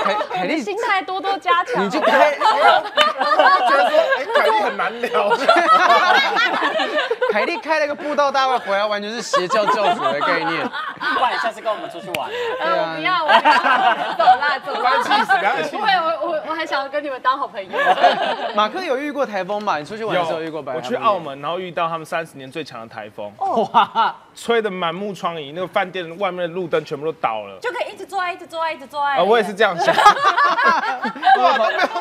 [0.04, 1.85] 凯凯莉，心态多多加强。
[1.85, 5.37] 你就开 觉得说，哎，凯莉很难聊。
[7.30, 10.66] 凯莉开了个布道大会回来，完全是邪教教主的概念。
[10.98, 12.30] 不然下次跟我们出去玩。
[12.61, 13.52] 呃，我不要，我不要，
[14.16, 14.90] 走啦走啦。
[15.70, 17.78] 不会，我我我还想要跟你们当好朋友。
[18.54, 19.79] 马克有遇过台风吧？
[19.79, 20.75] 你出去玩的时候遇过白？
[20.75, 23.33] 我去澳门，然后遇到他们三十年最强的台风，
[23.73, 27.59] 哇，吹得满目疮痍，那个饭店外面的路灯全部都倒了。
[27.61, 29.16] 就可以一直做爱，一直做爱，一直做爱。
[29.16, 29.94] 啊，我也是这样想。
[31.38, 31.53] 哇，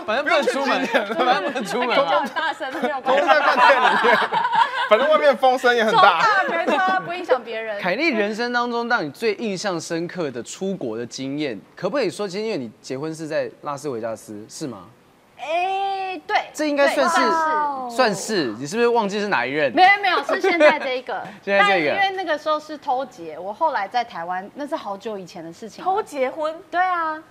[0.06, 2.30] 反正不能出门，反正不能出门叫嘛很。
[2.30, 4.18] 大声没有都关系，在饭店里面，
[4.90, 6.22] 反正外面风声也很大。
[6.22, 7.80] 大没错，不影响别人。
[7.82, 14.86] 凯莉人生当中让你最印象深刻的出国的经验，可不可以说，其实因为你结婚是在拉斯维加斯，是吗？
[15.42, 19.72] 哎，对，这应该算是算是，你是不是忘记是哪一任？
[19.74, 21.26] 没有没有，是现在这一个。
[21.44, 25.84] 现在这个但因为那个时候是偷结，我后来在台湾，那是好久以前的事情。
[25.84, 27.22] 偷结婚，对啊，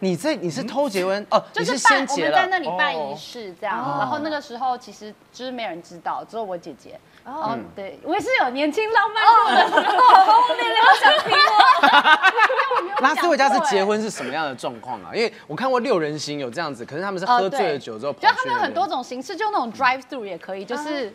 [0.00, 1.42] 你这你是偷结婚哦？
[1.54, 6.98] 你就是办我们在那里办仪式这样，哦然后那个时候其实就是没人知道，只有我姐姐。
[7.24, 13.00] 哦嗯，对，我也是有年轻浪漫过的时候，后面那个想听哦。
[13.02, 15.10] 拉斯维加斯结婚是什么样的状况啊？
[15.12, 21.12] 因为我看过六人行有这样子，可是他们是哦喝醉了酒之后跑就他们有很多种形式，就那种 drive through 也可以，就是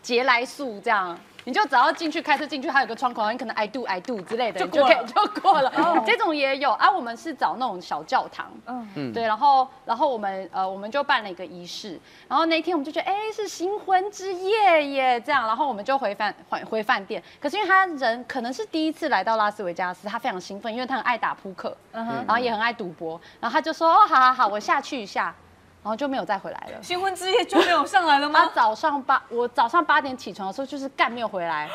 [0.00, 1.18] 捷来速这样。
[1.44, 4.96] 你就只要进去开车进去，它有个窗口，你可能 I do I do 之类的，就你就可以
[5.40, 5.70] 过了。
[5.70, 6.04] 就过了。
[6.06, 11.98] 这种也有啊，我们是找那种小教堂，嗯，对，然后然后我们呃我们就办了一个仪式，
[12.28, 17.22] 然后那一天我们就觉得哎是新婚之夜耶，这样，然后我们就回饭回回饭店。
[17.40, 25.34] 可是因为他人可能是第一次来到拉斯维加斯，他非常兴奋，因为他很爱打扑克，然后也很爱赌博，然后他就说哦好好好，我下去一下，
[25.82, 26.82] 然后就没有再回来了。
[26.82, 28.50] 新婚之夜就没有上来了吗他？
[28.54, 31.68] 早上八，我早上八点起床的时候就是干没有回来，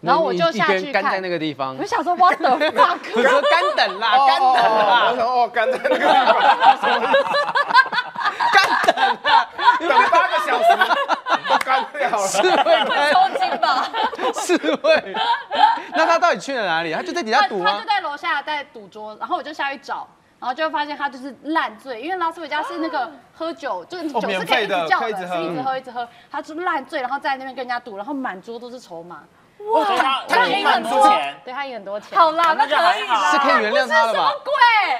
[0.00, 6.12] 然后我就下去看那个地方我就，想说 what the 我 fuck，说干等啦，干等哦，啦我，想哦，干在那个地方，
[6.80, 7.22] 什么意思？
[8.52, 8.56] 干
[8.86, 10.68] 等啦，等八个小时
[11.48, 12.26] 都干掉了。
[12.26, 13.64] 是会干抽筋吧？
[14.34, 15.14] 是会。
[15.94, 16.92] 那他到底去了哪里？
[16.92, 17.84] 他就在底下赌他他就？
[17.86, 20.08] 在楼下在赌桌，然后我就下去找。
[20.42, 25.14] 然后就会发现他就是烂醉，因为拉斯维加斯那个喝酒，就是酒是可以一直叫的，是一
[25.54, 26.08] 直喝一直喝。
[26.32, 29.22] 他就烂醉，然后在那边跟人家赌，然后满桌都是筹码，
[29.72, 32.18] 哇他他赢很多钱，对他赢很多钱。
[32.18, 34.32] 好啦，那可以啦是可以原谅他的吧？
[34.44, 34.52] 贵，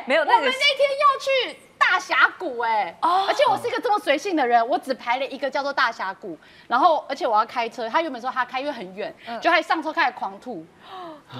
[0.07, 1.59] 没有我们那天要去
[1.90, 10.64] 大峡谷哎、哦而且我是一个这么随性的人，我只排了一个叫做大峡谷，然后而且我要开车，他原本说他开，因为很远，就还上车开始狂吐。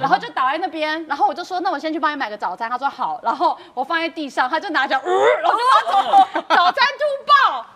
[0.01, 2.71] 然后就倒在那边，然后我就说，那我先去帮你买个早餐。
[2.71, 7.67] 他说好，然后我放在地上，他就拿着，呃，然后就把早早餐吐爆。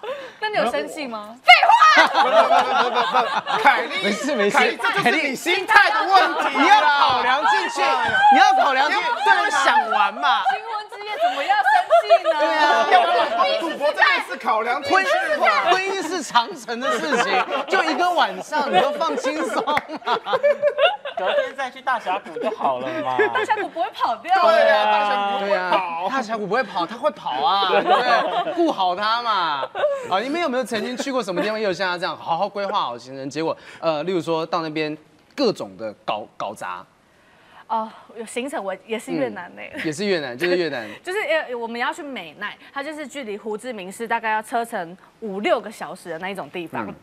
[0.40, 1.36] 那你有生气吗？
[1.96, 6.58] 不不不不不不，凯莉，没事没事凯莉，这就是你心态的问题。
[6.58, 7.82] 你要考量进去，
[8.32, 10.42] 你要考量进去，对我想玩嘛。
[10.50, 11.56] 新婚之夜怎么要
[12.40, 15.46] 对啊，要不然把赌博这件事考量进婚去嘛。
[15.70, 20.38] 婚姻是长城的事情，就一个晚上，你就放轻松嘛。
[21.16, 23.16] 隔天再去大峡谷就好了嘛。
[23.32, 24.34] 大峡谷不会跑掉。
[24.42, 26.08] 对啊，大家不会对啊跑，。
[26.10, 28.54] 大峡谷不会跑，它会跑啊，对不对？
[28.54, 29.62] 顾好它嘛。
[30.10, 34.96] 啊，你们有没有曾经去过什么地方，也有像他这样好好规划好行程，结果呃，例如说到那边
[35.34, 36.84] 各种的搞搞砸，
[37.68, 40.88] 哦，有行程我也是越南呢、 也是越南，就是越南。
[41.02, 46.94] 就是呃，我们要去美奈，它就是距离胡志明市大概要车程五六个小时的那一种地方。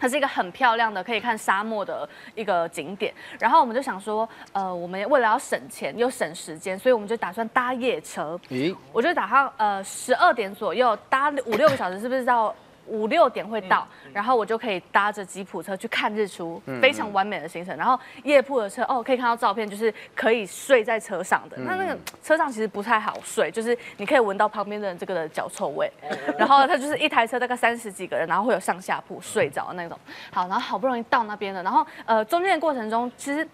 [0.00, 8.36] 它是一个很漂亮的可以看沙漠的一个景点，然后我们就想说，呃，我们为了要省钱又省时间，所以我们就打算搭夜车。
[8.48, 12.52] 咦，我就打算呃十二点左右搭五六个小时，是不是到
[12.86, 13.86] 五六点会到？
[14.12, 17.76] 然后我就可以搭着吉普车去看日出，非常完美的行程。
[17.76, 21.56] 然后夜铺的车哦，可以看到照片，就是可以睡在车上的。
[21.58, 25.90] 那那个车上其实不太好睡，就是你可以闻到旁边的人这个的脚臭味。
[26.38, 29.98] 然后它就是一台车大概三十几个人，然后会有上下铺睡着的那种。
[30.30, 33.46] 好，然后好不容易到那边了，然后呃中间的过程中其实。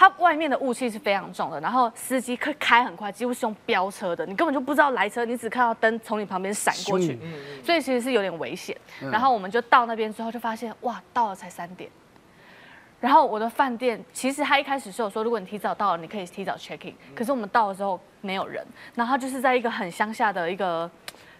[0.00, 7.18] 它外面的雾气是非常重的，然后司机开开很快，几乎是用飙车的，你根本就不知道来车，你只看到灯从你旁边闪过去，
[7.64, 8.76] 所以其实是有点危险。
[9.10, 11.90] 然后我们就到那边之后就发现，哇，到了才三点。
[13.00, 20.88] 然后我的饭店其实他一开始是有说，如果你提早到了，你可以提早 check in，可是我们到了之后没有人，然后他就是在一个很乡下的一个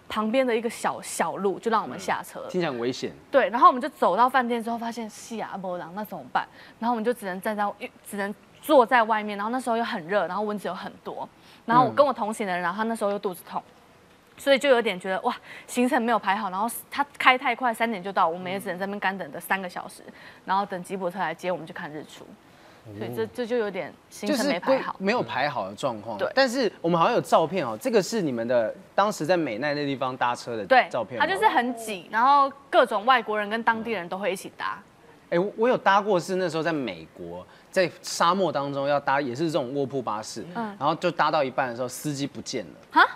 [0.09, 2.49] 旁边的一个小小路，就让我们下车了。
[2.49, 3.13] 听起来很危险。
[3.31, 6.45] 对，然后我们就走到饭店之后，发现西雅，波浪，那怎么办？
[6.77, 7.63] 然后我们就只能站在，
[8.05, 9.37] 只能坐在外面。
[9.37, 11.27] 然后那时候又很热，然后蚊子有很多。
[11.65, 13.61] 然后我跟我同行的人，然后他那时候又肚子痛，
[14.37, 15.35] 所以就有点觉得哇，
[15.67, 16.49] 行程没有排好。
[16.49, 20.01] 然后他开太快，三点就到，我们也只能在那边干等的三个小时，
[20.45, 22.25] 然后等吉普车来接我们去看日出。
[22.97, 24.95] 所以这这就有点行程没排好。
[24.97, 26.17] 没有排好的状况。
[26.17, 31.23] 对但是我们好像有照片哦，这个是你们的当时在美奈那地方搭车的对，照片吗。
[31.23, 34.81] 他就是很挤，然后各种外国人跟当地人都会一起搭。
[35.29, 37.45] 哎、我我有搭过，是那时候在美国，
[37.79, 43.07] 在沙漠当中要搭，也是这种卧铺巴士，嗯然后就搭到一半的时候，司机不见了，哈，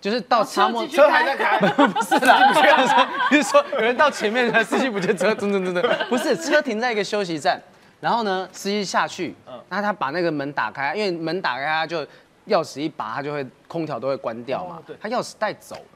[0.00, 7.60] 就是到沙漠车还在开， 不是啦，不是说，就是说有人到前面，司机不见车，真的真的不是，车停在一个休息站，
[8.00, 9.34] 然后呢，司机下去，
[9.68, 12.02] 然后他把那个门打开，因为门打开，他就
[12.46, 15.93] 钥匙一拔，他就会空调都会关掉嘛，他钥匙带走了。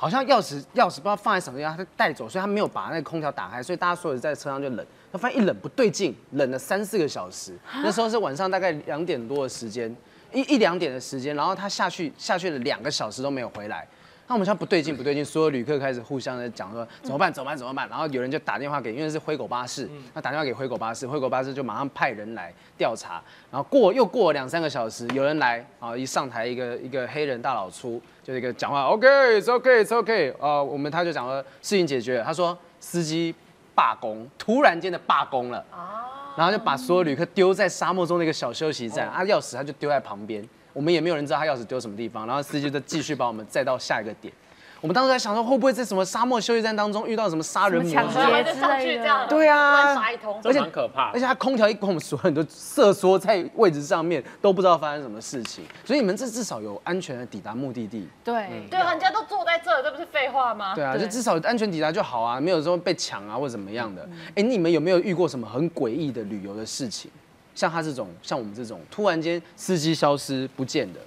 [0.00, 4.86] 好像钥匙钥匙不知道放在什么地方，他带走，所以他没有把那个空调打开，所以大家所有人在车上就冷。
[5.10, 7.58] 他发现一冷不对劲，冷了三四个小时。
[7.82, 9.92] 那时候是晚上大概两点多的时间，
[10.32, 13.84] 一一两点的时间，然后他下去下去了两个小时都没有回来。
[14.28, 17.32] 那我们想不对劲不对劲，所有旅客开始互相的讲说怎么办？
[17.32, 17.56] 怎么办？
[17.56, 33.34] 怎么办，然后有人就打电话给，因为是灰狗巴士，那打电话给灰狗巴士，灰狗巴士就马上派人来调查，然后过又过了两三个小时，有人来啊，一上台一个一个黑人大老粗，就是一个讲话，OK，it's OK，it's OK，啊，我们他就讲说事情解决了，他说司机
[33.74, 35.64] 罢工，突然间的罢工了。
[35.70, 36.04] 啊，
[36.36, 44.32] 然后就把所有旅客丢在沙漠中的一个小休息站，啊，钥匙他就丢在旁边，我们也没有人知道他钥匙丢什么地方，然后司机就继续把我们载到下一个点。
[44.80, 48.54] 我们当时在想说，会不会在什么沙漠休息站当中遇到什么杀人魔抢然后之类的？
[48.54, 50.38] 就上去这样，对啊乱杀一通。
[50.40, 55.64] 这蛮可怕而且他空调一关，我们所有人都瑟缩在位置上面，都不知道发生什么事情。
[55.84, 58.08] 所以你们这至少有安全的抵达目的地。
[58.22, 60.76] 对，对，人家都坐在这，这不是废话吗？
[60.76, 64.08] 对啊，就至少安全抵达就好啊，没有说被抢啊或怎么样的。
[64.36, 67.10] 哎、你们有没有遇过什么很诡异的旅游的事情？
[67.58, 71.00] 像他这种，像我们这种突然间司机消失不见的，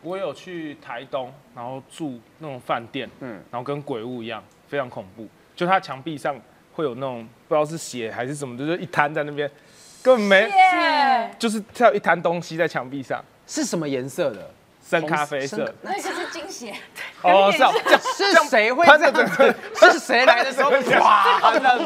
[0.00, 5.28] 我有去台东，然后住那种饭店，嗯嗯，然后跟鬼屋一样，非常恐怖。
[5.54, 6.34] 就他墙壁上
[6.72, 9.46] 会有那种不知道是血还是什么，就是一滩在那边，
[10.02, 14.50] 根本没，耶，就是它有一滩东西在墙壁上，是什么颜色的？
[14.92, 15.74] 深咖啡色。
[15.80, 16.70] 那个是惊喜，
[17.22, 19.54] 哦，是是谁会这样子？
[19.74, 20.68] 是谁来的时候
[21.00, 21.50] 哇？
[21.54, 21.84] 这样子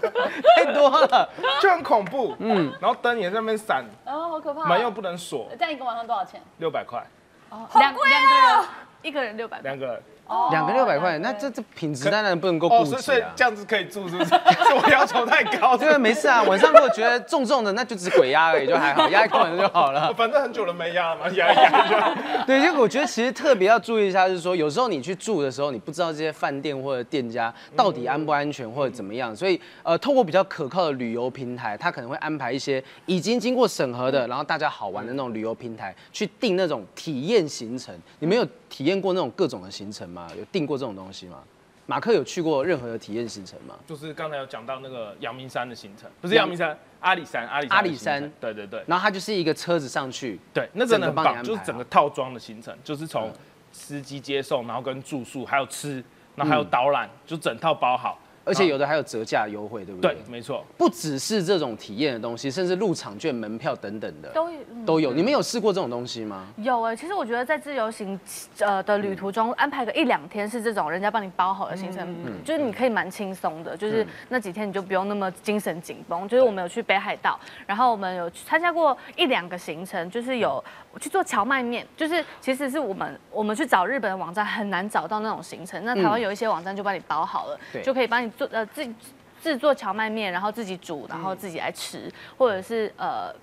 [0.56, 1.28] 太多了。
[1.60, 2.34] 就很恐怖。
[2.38, 4.64] 嗯，然后灯也在那边闪，哦，好可怕。
[4.66, 6.40] 门又不能锁，这样一个晚上多少钱？
[6.56, 7.04] 六百块
[7.50, 8.64] 两两个人，
[9.02, 9.60] 一个人六百。
[9.60, 10.02] 两个人。
[10.28, 13.32] 哦两个六百块，那这这品质当然不能够哦，顾所以所以及啊。
[13.34, 14.30] 这样子可以住，是不是？
[14.68, 20.12] 是我要求太高， 这个没事啊，晚上如果觉得重重的，那就只是鬼压而已，就还好， 压一个晚上就好了。
[20.14, 22.44] 反正很久了没压了嘛，压一压就。
[22.46, 37.94] 对，就我觉得其实特别要注意一下，就是说有时候你去住的时候，你不知道这些饭店或者店家到底安不安全或者怎么样，所以呃，透过比较可靠的旅游平台，它可能会安排一些已经经过审核的，然后大家好玩的那种旅游平台，去定那种体验行程。
[38.18, 40.28] 你没有体验过那种各种的行程吗？
[40.38, 41.42] 有订过这种东西吗？
[41.86, 43.74] 马克有去过任何的体验行程吗？
[43.86, 53.32] 就是刚才有讲到那个阳明山的行程，不是阳明山，阿里山，阿里山阿里山对对对然后它就是一个车子上去，对，那真的很棒，就是整个套装的行程，就是从
[53.72, 56.04] 司机接送，然后跟住宿，还有吃，
[56.36, 58.18] 然后还有导览，就整套包好。
[58.48, 60.14] 而且有的还有折价优惠，对不对？
[60.14, 65.12] 对，没错，不只是这种体验的东西，甚至入场券、门票等等的都有嗯都有。
[65.12, 66.46] 你们有试过这种东西吗？
[66.56, 68.18] 有哎、其实我觉得在自由行
[68.58, 76.26] 呃的旅途中安排个一两天是这种人家帮你包好的行程，就是你可以蛮轻松的，就是那几天你就不用那么精神紧绷。
[76.28, 80.62] 就是我们有去北海道，然后我们有去参加过一两个行程，就是有
[80.98, 88.94] 去做荞麦面，就是其实是我们我们去找日本的网站很难找到那种行程，那台湾有一些网站就帮你包好了，对就可以帮你做呃自己
[89.42, 93.34] 制作荞麦面，然后自己煮，然后自己来吃，或者是呃。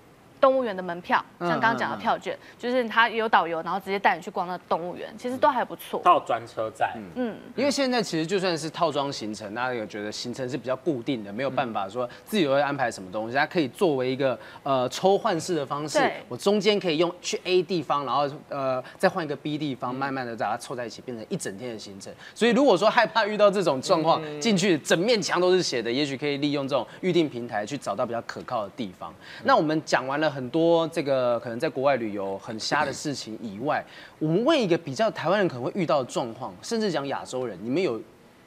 [0.46, 6.00] 动物园的门票，像刚刚讲的票券，就是他有导游，然后直接带你去逛那动物园，其实都还不错。
[6.04, 22.14] 到专车站，嗯，因为现在其实就算是套装行程，大家有觉得行程是比较固定的，没有办法说自己会安排什么东西，它可以作为一个呃抽换式的方式，我中间可以用去 A 地方，然后呃再换一个 B 地方，慢慢的把它凑在一起，变成一整天的行程。
[22.36, 29.12] 所以如果说害怕遇到这种状况，进去整面墙都是写的，也许可以利用这种预定平台去找到比较可靠的地方。
[29.42, 33.82] 那我们讲完了很多这个可能在国外旅游很瞎的事情以外，
[34.18, 37.98] 我们问一个比较台湾人可能会遇到的状况，甚至讲亚洲人，你们有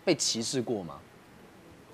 [0.05, 0.99] 被歧视过吗？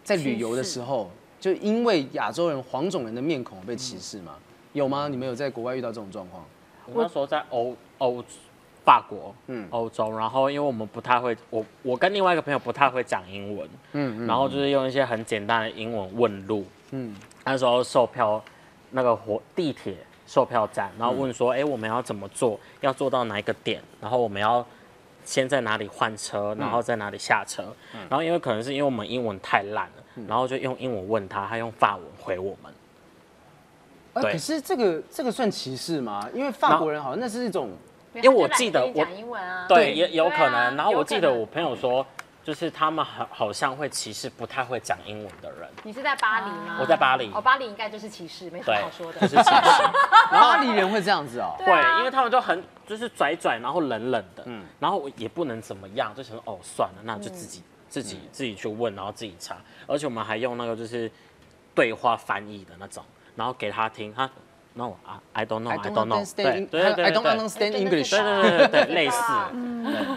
[0.03, 4.35] 在旅游的时候，就因为亚洲人黄种人的面孔被歧视吗？
[4.73, 5.07] 有吗？
[5.07, 6.43] 你们有在国外遇到这种状况？
[6.87, 8.21] 我那时候在欧欧
[8.83, 16.65] 法国，嗯嗯，欧洲，然后因为我们不太会，我我跟另外一个朋友不太会讲英文，嗯然后就是用一些很简单的英文问路。
[16.91, 18.43] 嗯那时候售票
[18.95, 19.93] 那个火地铁
[20.25, 22.57] 售票站，然后问说，哎、我们要怎么做？
[22.79, 23.81] 要做到哪一个点？
[23.99, 24.65] 然后我们要
[25.25, 27.65] 先在哪里换车，然后在哪里下车？
[28.09, 32.71] 然后因为可能是因为我们英文太烂了，然后就用英文问他，他用法文回我们。
[34.13, 36.25] 可是这个这个算歧视吗？
[36.33, 37.71] 因为法国人好像那是一种
[38.13, 40.77] 因为我记得我讲英文啊，对，也有可能。
[40.77, 42.05] 然后我记得我朋友说，
[42.45, 45.67] 就是他们好好像会歧视不太会讲英文的人。
[45.81, 46.77] 你是在巴黎吗？
[46.79, 49.27] 我在巴黎哦，巴黎应该就是歧视，没什么好说，的就。
[49.29, 49.83] 是歧视。
[50.29, 51.55] 巴黎人会这样子哦。
[51.57, 61.11] 对因为他们就很就是拽拽，然后冷冷的，嗯，然后我也不能怎么样，就想说哦算了，那就自己、自己自己去问，然后自己查，而且我们还用那个就是
[61.73, 63.03] 对话翻译的那种，
[63.35, 64.29] 然后给他听，他
[64.75, 66.69] no 啊 I don't know I don't know，对 understand.
[66.69, 68.11] 对对对 I don't understand English.
[68.11, 69.17] 对对对对对，类似，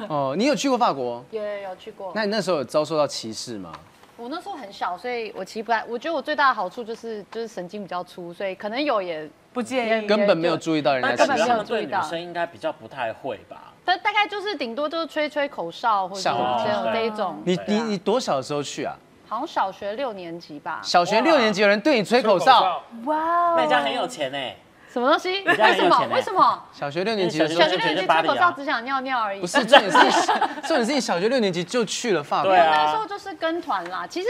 [0.09, 1.25] 哦，你有去过法国？
[1.31, 2.12] 有有有去过。
[2.14, 3.73] 那你那时候有遭受到歧视吗？
[4.16, 5.85] 我那时候很小，所以我其实不太。
[5.85, 10.07] 我觉得我最大的好处就是就是神经比较粗，所以可能有也不介意。
[10.09, 13.73] 根本没有注意到人家根本没有注意到生应该比较不太会吧？
[13.85, 17.37] 但大概就是顶多就是吹吹口哨或者这种对这一种。
[17.44, 18.97] 你你你多小的时候去啊？
[19.29, 20.81] 好像小学六年级吧。
[20.83, 24.56] 小学六年级有人对你吹口哨，，哇哦，那家很有钱哎，
[24.92, 25.44] 什么东西？
[25.44, 25.88] 家很为什么？
[25.88, 26.62] 有钱欸为什么？
[26.72, 29.40] 小学六年级的时候小学六年级吹口哨只想尿尿而已。
[29.40, 29.98] 不是重点是
[30.66, 34.29] 重点是你小学六年级就去了法国对，啊那时候就是跟团啦，其实，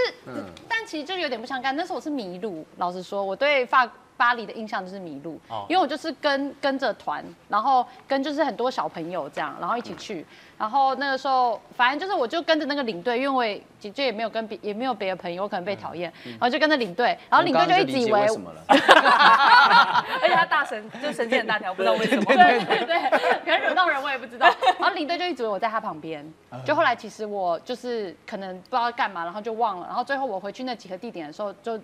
[0.68, 1.74] 但其实就有点不相干。
[1.76, 3.88] 那时候我是迷路，老实说，我对法
[4.18, 10.26] 巴黎的印象就是迷路，哦因为我就是跟跟着团，然后跟就是很多小朋友这样，然后一起去，
[10.58, 18.60] 然后那个时候反正就是我就跟着那个领队，因为我也姐姐也没有跟别也没有别的朋友，我可能被讨厌，然后就跟着领队，然后领队就一直以为什么了。
[18.68, 22.24] 而且他大神就神经很大条，不知道为什么。
[22.24, 23.10] 对对对，
[23.44, 24.46] 可能惹到人我也不知道。
[24.80, 26.28] 然后领队就一直以为我在他旁边，
[26.66, 29.86] 就后来其实我就是可能不知道干嘛，然后就忘了。
[29.86, 31.78] 然后最后我回去那几个地点的时候，就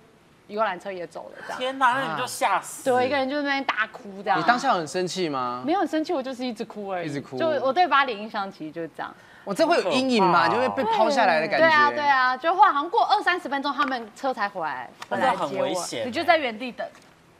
[0.46, 1.58] 游览车也走了，这样。
[1.58, 2.84] 天哪，那你就吓死。
[2.84, 4.38] 对，我一个人就在那边大哭这样。
[4.38, 5.62] 你当下很生气吗？
[5.64, 7.08] 没有很生气，我就是一直哭而已。
[7.08, 9.14] 一直哭就我对巴黎印象其实就是这样。
[9.44, 10.48] 我这会有阴影嘛？
[10.48, 11.66] 就会被抛下来的感觉。
[11.66, 12.00] 对啊对。
[12.00, 15.62] 啊，就后来好像过二三十分钟，他们车才回来，回来接我。
[15.64, 16.06] 危险。
[16.06, 16.86] 你就在原地等，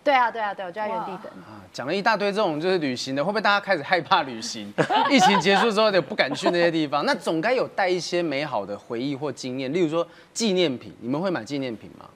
[0.03, 1.33] 对啊对啊对，我就在原地等。
[1.47, 4.73] 啊讲了一大堆这种就是旅行的，会不会大家开始害怕旅行？
[5.11, 12.07] 疫情结束之后也不敢去那些地方，那总该有带一些美好的回忆或经验，例如说纪念品，你们会买纪念品吗？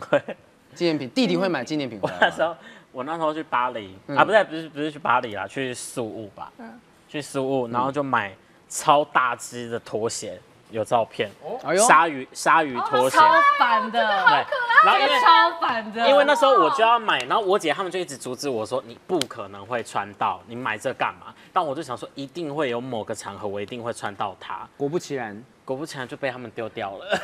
[0.00, 0.20] 会。
[0.74, 2.14] 纪念品，弟弟会买纪念品回来？
[2.14, 2.56] 我那时候，
[2.92, 8.32] 我那时候去巴黎、嗯啊，不对，不是不是去巴黎啦，去苏雾吧，嗯去苏雾，然后就买
[8.68, 10.40] 超大只的拖鞋，
[10.70, 11.28] 有照片，
[11.64, 14.46] 哎呦，鲨鱼鲨鱼拖鞋，超烦的，对，
[14.84, 16.08] 然后因为超烦的。
[16.08, 21.34] 因为那时候我就要买，然后我姐他们就一直阻止我说你不可能会穿到，你买这干嘛？
[21.52, 27.18] 但我就想说一定会有某个场合我一定会穿到它，果不其然，果不其然就被他们丢掉了。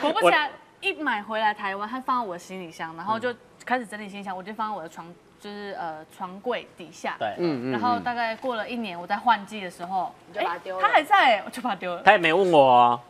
[0.00, 0.50] 果不其然，
[0.86, 3.34] 一买回来台湾，他放在我的行李箱，然后就
[3.64, 7.16] 开始整理行李箱，我就放在我的床，就是呃床柜底下。
[7.18, 12.02] 对，嗯然后大概过了一年，我在换季的时候，就把它丢了哎他还在，我就把它丢了。
[12.04, 13.00] 他也没问我哦，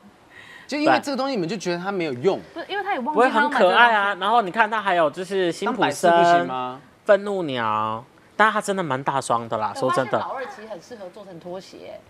[0.67, 4.15] 就因为这个东西你们就觉得它没有用，不是，因为他也忘不会很记他要买这个可爱啊。
[4.19, 6.81] 然后你看它还有就是辛普当摆饰不行森、吗？
[7.05, 8.05] 愤怒鸟，
[8.37, 10.19] 但是它真的蛮大双的啦，说真的。
[10.19, 12.01] 老二其实很适合做成拖鞋。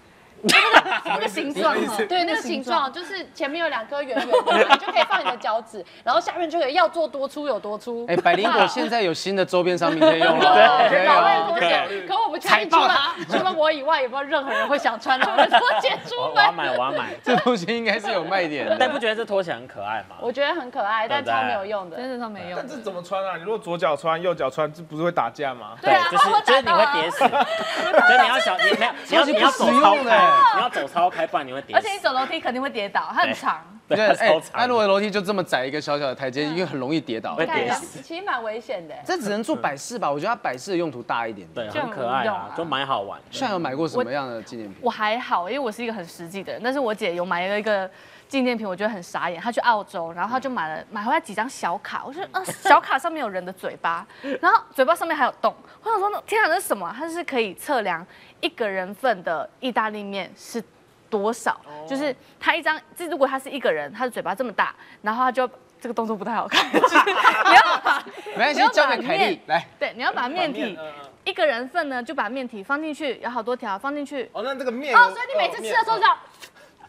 [1.05, 8.05] 那个形状哦，对，那个形状就是前面有两颗圆圆的，你就可以放你的脚趾，然后下面就可以要做多粗有多粗。
[8.09, 16.34] 哎，百灵果现在有新的周边商品可以用了，可以老二哦拖鞋，可我不确定除了除了我以外，有没有任何人会想穿老二拖鞋出门？
[16.34, 17.14] 我我要买，我要买。
[17.24, 18.76] 这东西应该是有卖点的。
[18.78, 20.16] 但不觉得这拖鞋很可爱吗？
[20.20, 21.97] 我觉得很可爱，但超没有用的。
[21.97, 22.68] 真的超没用但。
[22.68, 23.37] 这怎么穿啊？
[23.37, 25.76] 你如果左脚穿，右脚穿，这不是会打架吗？
[25.80, 31.91] 对啊，就是就是你会跌死， 所以你要小，你没有你要你要走超开，你要走超开，不然你会跌而且。
[31.93, 33.62] 你走楼梯肯定会跌倒，它很长。
[33.89, 34.74] 对，对，哎超，长那如。
[34.74, 37.34] 果楼梯就这么窄一个小小的台阶，因为很容易跌倒。
[37.34, 38.95] 会跌死其实蛮危险的。
[39.05, 40.11] 这只能做摆饰吧？
[40.11, 41.49] 我觉得它摆饰的用途大一点。
[41.55, 43.24] 对，就很可爱啊很无用啊，就蛮好玩的。
[43.30, 44.76] 像有买过什么样的纪念品？
[44.82, 47.89] 我还好，因为我是一个很实际的人，但是我姐有买了一个
[48.28, 49.41] 纪念品，我觉得很傻眼。
[49.41, 54.07] 她去澳洲，然后她就买了买回来几张小卡，我觉得呃 小卡上面有人的嘴巴，
[54.41, 55.55] 然后嘴巴上面还有洞。
[55.82, 56.95] 我想说，那天啊，这是什么？
[56.97, 58.07] 它是可以测量
[58.41, 60.62] 一个人份的意大利面是
[61.11, 65.49] 多少，就是他一张，这如果他是一个人，他的嘴巴这么大，然后他就
[65.81, 68.03] 这个动作不太好看，就是你要把
[68.37, 69.67] 没关系你要，把交给凯莉面来。
[69.79, 70.79] 对，你要把面体
[71.25, 76.17] 一个人份呢，就把面体放进去，有好多条放进去，哦，那这个面哦，所以你每次吃的时候这样，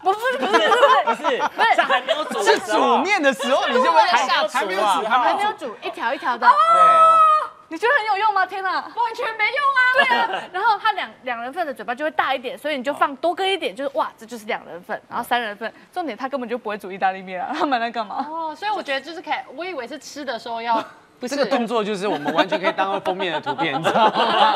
[0.02, 0.60] 不是不是不是
[1.06, 5.08] 不是，不是，还没有煮面的时候，你就会下还没有厨啊煮。
[5.08, 6.82] 还没有煮，一条一条的，对，
[7.70, 8.46] 你觉得很有用吗？
[8.46, 8.72] 天哪！
[8.74, 9.82] 完全没用啊。
[9.98, 15.72] 对啊， 然后它两两人份的嘴巴就会大一点，所以你就放多搁一点，就是哇，这就是两人份，然后三人份。
[15.92, 18.26] 重点他根本就不会煮意大利面啊， 他买来干嘛？
[18.30, 20.82] 哦，所以我觉得就是可以，我以为是吃的时候要，
[21.20, 24.54] 不 这个动作就是我们完全可以当做封面的图片，你知道吗？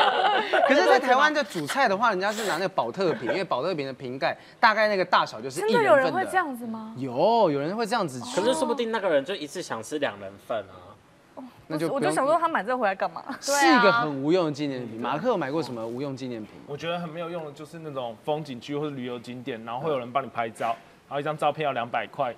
[0.66, 6.38] 可是，在台湾的煮菜的话，人家是拿那个保特瓶，因为保特瓶的瓶盖大概那个大小就是真一的有人会这。
[6.38, 6.94] 样子吗？
[6.96, 10.91] 有，有人会这样子吃，可是说不定那个人就一次想吃两人份啊。
[11.72, 13.22] 那就我就想说他买这个回来干嘛？
[13.40, 15.00] 是一个很无用的纪念品。
[15.00, 16.52] 马克有买过什么无用纪念品？
[16.66, 20.68] 我觉得很没有用的，就是那种风景区或者旅游景点，然后会有人帮你拍照，
[21.08, 22.34] 然后一张照片要两百块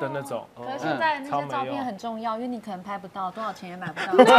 [0.00, 0.46] 的那种。
[0.56, 4.24] 可是现在那些照片很重要，因为你可能拍不到，多少钱也买不到。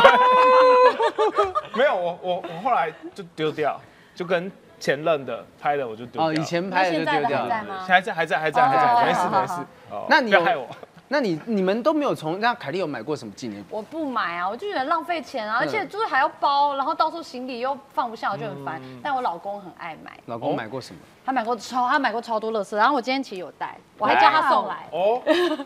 [1.75, 3.79] 没有，我 我我后来就丢掉，
[4.13, 6.27] 就跟前任的拍的我就丢掉。
[6.27, 7.75] 哦，以前拍的就丢掉还在吗？
[7.87, 9.53] 还在还在还在还哦在，没事没事。
[9.91, 10.67] 哦那你害我？
[11.07, 13.67] 那你你们都没有从那凯莉有买过什么纪念品？
[13.69, 18.81] 我不买啊，我就觉得浪费钱啊，而嗯且就是还要包，然后到处行李又放不下，我就很烦。
[19.03, 20.99] 但我老公很爱买，老公买过什么？
[21.25, 24.87] 他买过超，他买过超多乐色，然后我今天其实有带，我还叫他送来。
[24.91, 25.21] 哦，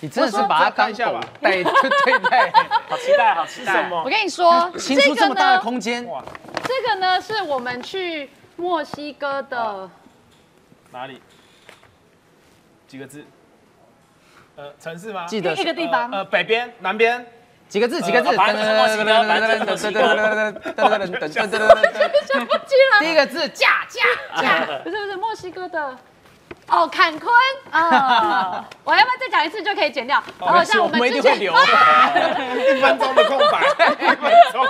[0.00, 1.64] 你真的是把它当下吧带 对
[2.28, 2.50] 待，
[2.88, 3.72] 好期待，好期待！
[3.72, 4.10] 什么我？
[4.10, 6.22] 跟你说，清出这么大的空间，哇，
[6.64, 9.88] 这个呢是我们去墨西哥的，
[10.90, 11.20] 哪里？
[12.88, 13.24] 几个字？
[14.60, 15.24] 呃，城市吗？
[15.24, 17.24] 记得一个地方呃，呃北边、南边、
[17.66, 17.98] 几个字？
[18.02, 18.26] 几个字？
[18.26, 19.06] 等等等等等
[19.64, 20.36] 等等等等等
[20.76, 22.48] 等等等等
[23.00, 24.02] 第一个字驾驾
[24.42, 25.96] 驾，不是不是墨西哥的。
[26.70, 27.32] 哦，坎昆
[27.70, 28.64] 啊！
[28.84, 30.22] 我要不要再讲一次就可以剪掉？
[30.38, 31.52] 好像我们之前留。
[32.76, 33.60] 一分钟的空白，
[33.92, 34.66] 一分钟。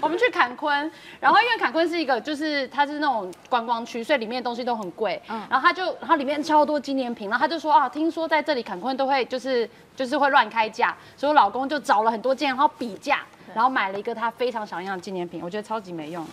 [0.00, 5.20] 我们去坎昆，然后因为坎昆是一个，就是它是那种观光区，所以里面的东西都很贵。
[5.28, 5.42] 嗯。
[5.50, 13.22] 然后他就，然后里面超多纪念品，然后他就说啊，听说在这里坎昆都会就是就是会乱开价，所以我老公就找了很多件，然后比价，
[13.54, 16.24] 然后买了一个他非常想要的纪念品，我觉得超级没用。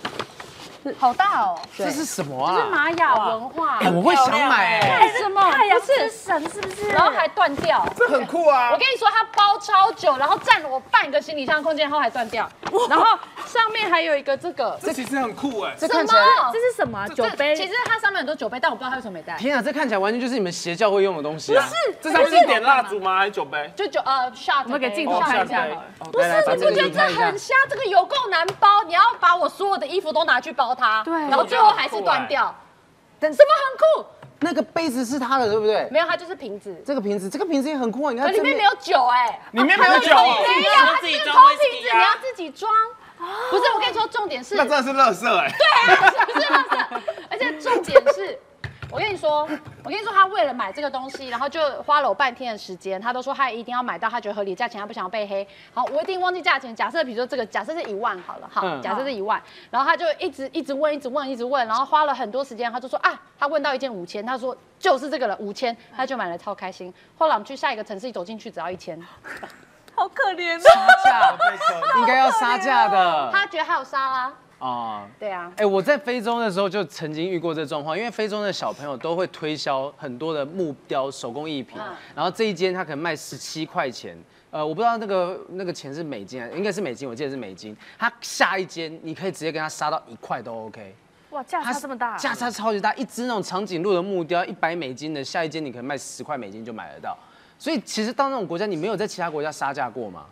[0.99, 1.59] 好大哦！
[1.77, 2.55] 这是什么啊？
[2.55, 3.79] 这是玛雅文化。
[3.93, 5.01] 我会想买。
[5.01, 5.41] 为什么？
[5.51, 6.89] 太阳之神是不是？
[6.89, 7.85] 然后还断掉。
[7.97, 8.71] 这很酷啊！
[8.71, 12.49] 我跟你说，它包超久，然后占了我半个行李箱空间，然后还断掉。
[12.89, 13.05] 然后
[13.45, 14.77] 上面还有一个这个。
[14.81, 15.73] 这其实很酷哎。
[15.77, 16.21] 这看起来
[16.51, 17.07] 这是什么？
[17.09, 17.55] 酒杯。
[17.55, 19.35] 其实它上面很多酒杯，但我不知道它为什么没带。
[19.37, 21.63] 天啊，这看起来完全就是你们邪教会用的东西啊！
[21.63, 23.17] 不是，这上面是点蜡烛吗？
[23.19, 23.71] 还是酒杯？
[23.75, 24.63] 就酒呃，shot。
[24.65, 25.65] 我们给镜头看一下。
[26.11, 26.27] 不是，
[26.57, 27.55] 你不觉得这很瞎？
[27.69, 31.03] 这个有够难包，你要把我所有的衣服都拿去包它。
[31.03, 31.13] 对。
[31.13, 31.43] 然后。
[31.45, 32.53] 最后还是断掉，
[33.21, 34.09] 什么很酷？
[34.39, 35.87] 那个杯子是他的，对不对？
[35.89, 36.75] 没有，它就是瓶子。
[36.85, 38.11] 这个瓶子，这个瓶子也很酷啊！
[38.11, 42.71] 你看，里面没有酒哎，里面没有酒，没有，它是空瓶子，你要自己装。
[43.49, 45.95] 不是，我跟你说，重点是那真的是垃圾哎，对，
[46.25, 48.37] 不是垃圾，而且重点是。
[48.95, 49.41] 我跟你说，
[49.83, 52.99] 我跟你说，他为了买这个东西，然后就花了我半天的时间。
[53.01, 55.45] 他都说他一定要买到他觉得合理价钱，他不想要被黑。
[55.73, 56.73] 好，我一定忘记价钱。
[56.73, 62.71] 假设比如说这个，假设是一万好了，好，假设是一万，然后他就一直一直问，一直问，一直问，然后花了很多时间。
[62.71, 66.93] 他就说啊，他问到一件五千，他说就是这个了，五千，他就买了，超开心。
[67.17, 68.97] 后来我们去下一个城市，一走进去只要一千，
[69.93, 70.59] 好可怜啊！
[70.59, 71.37] 杀价，
[71.99, 73.29] 应该要杀价的。
[73.33, 74.33] 他觉得还有杀啦。
[74.65, 81.77] 啊，对啊，哎，我在非洲的时候就曾经遇过这状况，因为非洲的小朋友都会推销很多的木雕手工艺品，
[82.15, 84.17] 然后这一间他可能卖十七块钱，
[84.49, 87.77] 呃，我不知道那个那个钱是美金啊，应该是美金，我记得是美金。
[87.99, 90.95] 他下一间你可以直接跟他杀到一块都 OK，
[91.29, 97.15] 哇，价差这么大，价差超级大，一只那种长颈鹿的木雕一百美金的，下一间你可能卖十块美金就买得到，
[97.59, 100.25] 所以其实到那种国家，你没有在其他国家杀价过吗？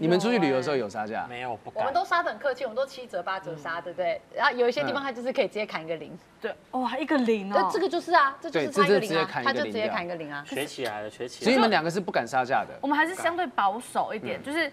[0.00, 1.26] 你们出去旅游的时候有杀价？
[1.28, 1.80] 没有，不敢。
[1.80, 4.18] 我们都杀的很客气，我们都七折八折杀，对不对？
[4.34, 6.18] 然后有一些地方它就是可以直接砍一个零。
[6.40, 7.68] 对，哇，一个零哦。
[7.70, 10.42] 这个就是啊，这就是差一个零啊，他就直接砍一个零啊。
[10.46, 11.44] 学起来了，学起来。
[11.44, 12.70] 所以你们两个是不敢杀价的。
[12.80, 14.72] 我们还是相对保守一点，就是。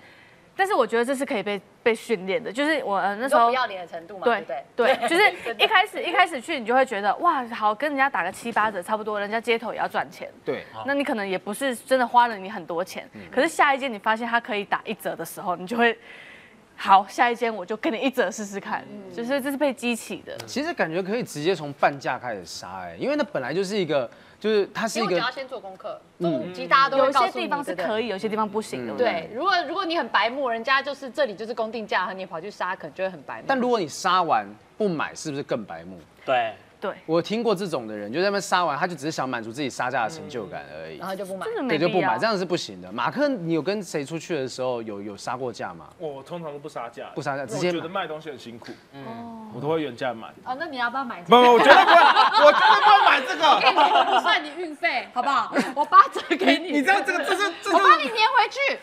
[0.57, 4.43] 但是我觉得这是可以被被训练的，就是我那时候不要脸的程度嘛，对
[4.75, 15.97] 对对， 就是一开始一开始去，你就会觉得哇，好跟人家打个七八折差不多，人家街头也要赚钱，对，那你可能也不是真的花了你很多钱，可是下一间你发现它可以打一折的时候，你就会
[16.75, 18.83] 好，下一间我就跟你一折试试看，
[19.13, 20.35] 就是这是被激起的。
[20.47, 24.09] 其实感觉可以直接从半价开始杀，哎，因为那本来就是一个。
[24.39, 25.99] 就是它是一个，要先做功课。
[26.19, 28.93] 嗯，其实大家都有些地方是可以，有些地方不行的。
[28.93, 33.45] 对，如果如果你很白目，人家就是这里就是公定价，和你跑去杀，可能就会很白目。
[33.47, 34.45] 但如果你杀完
[34.77, 35.99] 不买，是不是更白目？
[36.25, 36.53] 对。
[36.79, 42.91] 对，我听过这种的人，就在那边杀完，他就只是想满足自己杀价的成就感而已，然后就不买，对，就不买，这样是不行的。
[42.91, 45.87] 马克，你有跟谁出去的时候有有杀过价吗？
[45.97, 50.27] 我通常都不杀价，不杀价，直接觉得卖东西很辛苦，嗯，我都会原价买。
[50.45, 51.19] 哦，那你要不要买？
[51.23, 54.15] 不，我绝对不会，我绝对不会买这个。
[54.15, 55.51] 我算你运费，好不好？
[55.75, 56.71] 我八折给你。
[56.71, 58.79] 你知道这个，这是，我帮你粘回去。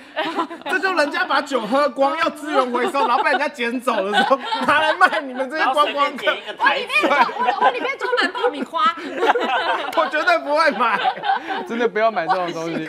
[0.71, 4.37] 这就人家把酒喝光，要资源回收，然后被人家捡走的时候，
[4.67, 6.27] 拿来卖你们这些观光客。
[6.59, 6.91] 我里面
[7.39, 8.65] 我我里面装满爆米。
[8.65, 8.97] 花，
[9.97, 10.99] 我绝对不会买，
[11.69, 12.89] 真的不要买这种东西。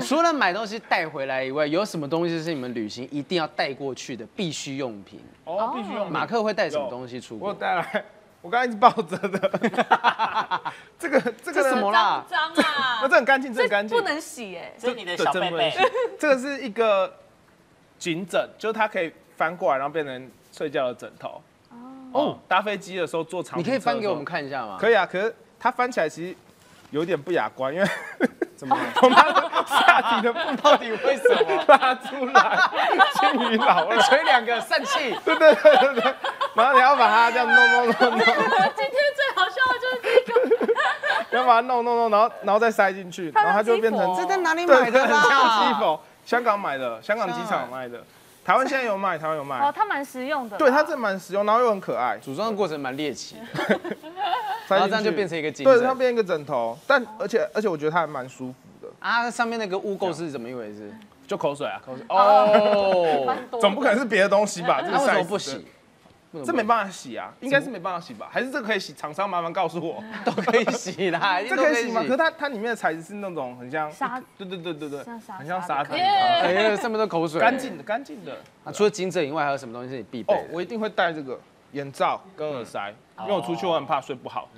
[0.00, 5.20] 除了买东西带回来以外，有什么东西是你们旅行一定要带过去的必需用品？
[5.44, 6.10] 哦，必须用。
[6.10, 7.50] 马克会带什么东西出国？
[7.50, 8.04] 我带来，
[8.42, 10.60] 我刚刚一直抱着的。
[10.98, 12.24] 这个这个什么啦？
[12.28, 12.98] 脏啊！
[13.02, 14.72] 那这很干净，这很干净，不能洗哎。
[14.78, 15.72] 这是你的小贝贝。
[16.18, 17.12] 这个是一个
[17.98, 21.40] 颈枕，就是它可以翻过来，然后变成睡觉的枕头。
[22.12, 24.76] 哦，搭飞机的时候坐长，你可以翻给我们看一下吗？
[24.78, 26.36] 可以啊，可是它翻起来其实
[26.92, 27.88] 有点不雅观，因为
[28.54, 28.78] 怎么？
[29.02, 29.24] 我妈
[29.66, 32.58] 下体的布到底为什么拉出来？
[33.14, 35.16] 金鱼老了，吹两个散气。
[35.24, 36.14] 对对对对对，
[36.54, 38.18] 然后你要把它这样弄弄弄弄。
[38.18, 40.32] 今天最好笑的就是这
[40.66, 40.74] 个，
[41.38, 44.14] 要把它弄弄弄，然后然后再塞进去，然后它就变成。
[44.14, 45.00] 这在哪里买的？
[45.02, 45.98] 很像机否？
[46.24, 48.04] 香港买的，香港机场卖的。
[48.44, 49.58] 台湾现在有卖，台湾有卖。
[49.60, 50.56] 哦，它蛮实用的。
[50.56, 52.18] 对，它这蛮实用，然后又很可爱。
[52.18, 53.36] 组装的过程蛮猎奇，
[54.68, 55.64] 然后这样就变成一个枕。
[55.64, 58.88] 对，它变一个枕头，但而且而且我觉得它还蛮舒服的。
[58.98, 60.92] 啊，上面那个污垢是怎么一回事？
[61.26, 62.04] 就口水啊，口水。
[62.08, 64.82] 哦，总不可能是别的东西吧？
[64.84, 65.66] 那为什么不洗？
[66.44, 68.28] 这没办法洗啊，应该是没办法洗吧？
[68.32, 68.94] 还是这个可以洗？
[68.94, 72.00] 厂商麻烦告诉我， 都可以洗啦， 这可以洗吗？
[72.02, 78.32] 可是它它里面的材质是那种很像沙，对对对对对，很像沙子，哎呀，上面都口水，干净的干净的。
[78.64, 78.72] 啊。
[78.72, 81.38] 除了金枕以外，还有什么东西是你必备哦？，我一定会戴这个
[81.72, 84.48] 眼罩跟耳塞，因为我出去我很怕睡不好，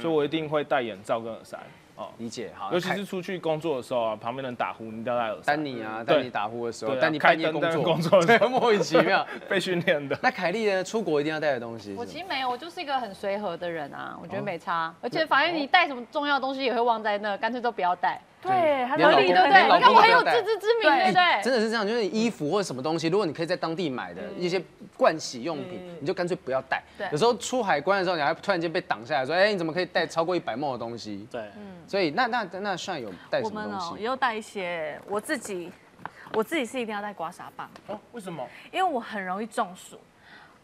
[0.00, 1.58] 所以我一定会戴眼罩跟耳塞。
[1.94, 5.42] 哦，理解哈，尤其是出去工作的时候啊，旁边人打呼，你一定要戴耳塞。
[5.52, 9.26] 丹尼啊，对丹尼打呼的时候，丹尼半夜工作，工作的时 对，莫名其妙。
[9.48, 10.18] 被训练的。
[10.22, 10.82] 那凯莉呢？
[10.82, 11.94] 出国一定要带的东西？
[11.96, 14.94] 我其实没有，我就是一个很随和的人啊，我觉得没差。
[15.02, 19.62] 而且反正你带什么重要的东西也会忘在那，干脆都不要带，对，他连老公合理对不对？
[19.62, 21.42] 你看我很有自知之明，对不对？
[21.42, 24.60] 真的是这样，就是衣服或者什么东西，如果你可以在当地买的一些
[24.98, 26.82] 盥洗用品，你就干脆不要带。
[26.98, 33.94] 对有时候出海关的时候，你还突然间被挡下来，说：“哎，你怎么可以带超过一百墨的东西对，？”嗯所以那那那算有带我们什么东西？
[33.94, 35.70] 哦也有带一些，我自己
[36.32, 38.46] 我自己是一定要带刮痧棒，哦，为什么？
[38.72, 39.98] 因为我很容易中暑，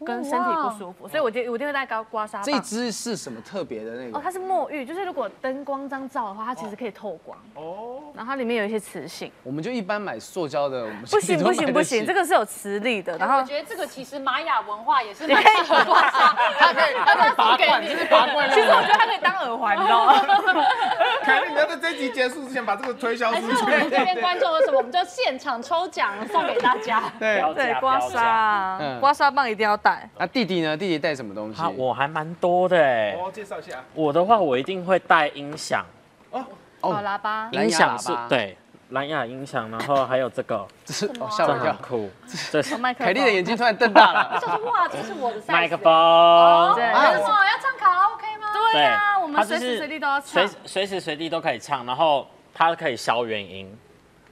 [0.05, 2.63] 跟身体不舒服，所以我就我一定会带高刮痧这一棒。
[2.63, 9.31] 支是什么特别的那个哦，它是墨玉，就是如果灯光这样照的话，它其实可以透光，哦，然后它里面有一些磁性。
[9.43, 17.81] 我们就一般买塑胶的，我们不行不行不行，这个个是有磁力的，然后我觉得这个其实玛雅文化也是蛮适合刮痧， 它可以它可以拔罐。
[17.83, 17.87] 其
[18.61, 20.13] 实我觉得它可以当耳环，你知道吗？
[21.23, 23.65] 凯莉，你要在这集结束之前把这个推销出去。
[23.65, 27.03] 们这边观众有什么，我们就现场抽奖送给大家。
[27.19, 29.88] 对，标对，价刮痧刮痧棒一定要带。
[30.17, 30.75] 那弟弟呢？
[30.75, 31.61] 弟弟带什么东西？
[31.61, 33.15] 啊，我还蛮多的哎。
[33.19, 33.83] 哦，介绍一下。
[33.93, 35.85] 我的话，我一定会带音响，
[36.31, 36.43] 哦
[36.81, 38.57] 哦，喇叭，音响是对
[38.89, 41.73] 蓝牙音响，然后还有这个，这是哦吓我一跳。
[41.81, 42.09] 酷，
[42.51, 44.31] 这是哦麦克凯莉的眼睛突然瞪大了。
[44.35, 46.73] 我想说哇，这是我的麦克风。
[46.75, 48.47] 对啊，为什么要唱卡拉 OK 吗？
[48.71, 50.55] 对啊，我们随时随地都要随唱。
[50.65, 53.77] 随时随地都可以唱，然后它可以消原音，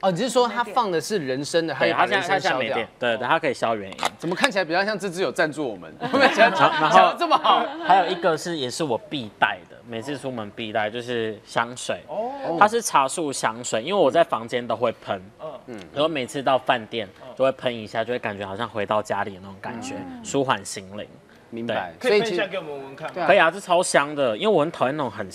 [0.00, 3.98] 哦，你是说它放的是人声的，还对，有把人它现在它声消掉现在没电？，对对，它可以消原音。
[4.16, 5.92] 怎么看起来比较像这支有赞助我们？
[6.00, 15.20] 然后这么好，还有一个是也是我必带的，每次出门必带就是香水，哦，它是茶树香水，因为我在房间都会喷，
[15.66, 21.06] 嗯，然后每次到饭店都会喷一下，就会感觉好像回到家里的那种感觉，舒缓心灵。
[21.50, 21.92] 明白。
[21.98, 25.28] 可以喷其实一下给我们闻闻看可以啊，这超香的，因为我很讨厌那种很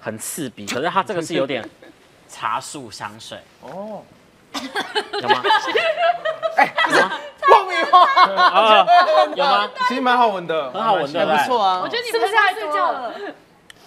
[0.00, 1.64] 很刺鼻，可是它这个是有点
[2.30, 4.02] 茶树香水，哦，
[5.20, 5.42] 有吗？
[7.50, 8.04] 爆米花
[8.34, 8.86] 啊，
[9.34, 9.70] 有吗？
[9.88, 11.88] 其实蛮好闻的，很好闻的还不错啊我。
[11.88, 13.12] 觉得你是不是要睡觉了？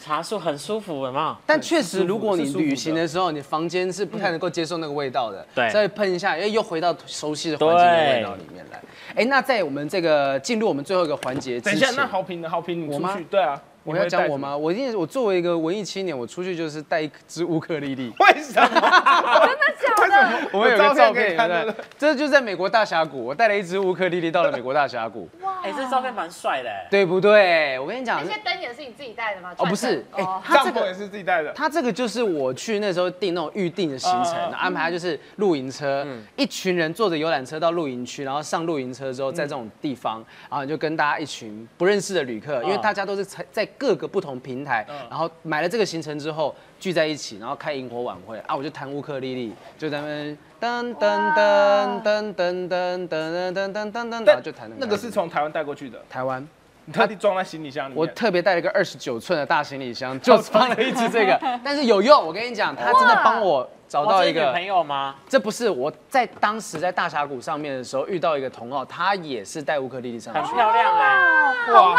[0.03, 1.35] 茶树很舒服，有没有？
[1.45, 8.81] 但确实，如果你旅行的时候，你房间是不太能够接受那个味道的，对再喷一下，哎，又回到熟悉的环境的味道里面来。
[9.15, 14.55] 哎，那在我们这个进入我们最后一个环节之等一下，那好评的好评，你出去，对啊，我要讲我吗？
[14.55, 18.13] 我一定，我作为一个文艺青年，我出去就是带一支乌克丽丽。
[18.19, 18.69] 为什么？
[18.69, 20.47] 真的假的？
[20.53, 21.75] 我们有个照片，看的对。
[21.97, 27.77] 这就是在美国大峡谷，我带了一支乌克丽丽到了美国大峡谷，哇哎，这照片蛮帅的，哎对不对？
[27.79, 29.53] 我跟你讲那，些灯也是你自己带的吗？
[29.57, 31.51] 哦，不是，哎，哦它这个帐篷也是自己带的。
[31.53, 36.05] 他这个就是我去那时候订那种预定的行程，安排就是露营车，
[36.35, 56.47] 一群人坐着游览车到露营区，然后上露营车之后，在这种地方，然后你就跟大家一群不认识的旅客，因为大家都是在在各个不同平台，然后买了这个行程之后聚在一起，然后开萤火晚会啊，我就弹乌克丽丽，就在那边噔噔噔噔噔噔噔噔噔噔噔噔，然后就弹那个是从台湾带过去的，台湾。
[56.85, 57.97] 你特地装在行李箱里面。
[57.97, 62.27] 我特别带了一个二十九寸的大行李箱， 就放了一只这个，但是有用。
[62.27, 64.65] 我跟你讲，它真的帮我找到一个朋。
[64.65, 65.13] 友吗？
[65.29, 71.95] 这不是我在当时在大峡谷上面的时候遇到一个同好，他也是带乌克丽丽上去，很漂亮哎，哇，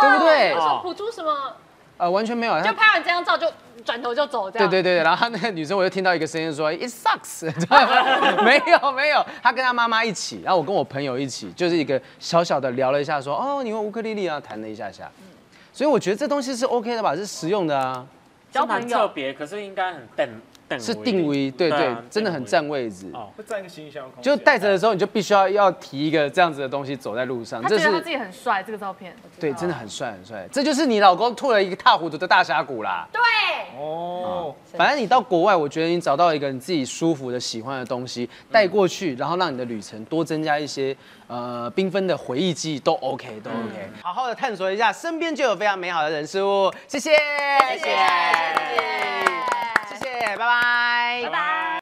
[0.00, 0.54] 对不对？
[0.54, 1.32] 哦谱出什么？
[1.98, 2.54] 呃，完全没有。
[2.54, 3.46] 他就拍完这张照就
[3.84, 4.68] 转头就走，这样。
[4.68, 15.08] 对对对对，然后他那个女生我就听到一个声音说 It sucks，知道吗没有没有，她跟她妈妈一起，然后我跟我朋友一起，就是一个小小的聊了一下说，哦，你用乌克丽丽啊，弹了一下下，
[15.72, 18.04] 所以我觉得这东西是 OK 的吧，是实用的啊，
[18.50, 20.40] 交朋友，特别，可是应该很定定
[20.78, 23.10] 是定位，对对啊，真的很占位置。
[23.14, 24.22] 哦会占一个行李箱空间。
[24.22, 29.14] 就带着的时候，你就必须要要提一个这样子的东西走在路上，这是他觉得他自己很帅，这个照片。
[29.38, 30.48] 对，真的很帅很帅。
[30.50, 33.06] 这就是你老公吐了一个大糊涂的大峡谷啦。
[33.12, 33.20] 对，
[33.78, 40.96] 哦，反正你到国外，我觉得你找到一个你自己舒服的、喜欢的东西带过去，然后让你的旅程多增加一些
[41.26, 43.90] 呃缤纷的回忆记忆，都 OK，都 OK。
[44.02, 46.72] 好好的探索一下，身边就有非常美好的人事物。
[46.88, 49.75] 谢谢，谢谢，谢谢，谢谢，
[50.20, 51.66] 拜拜，拜拜。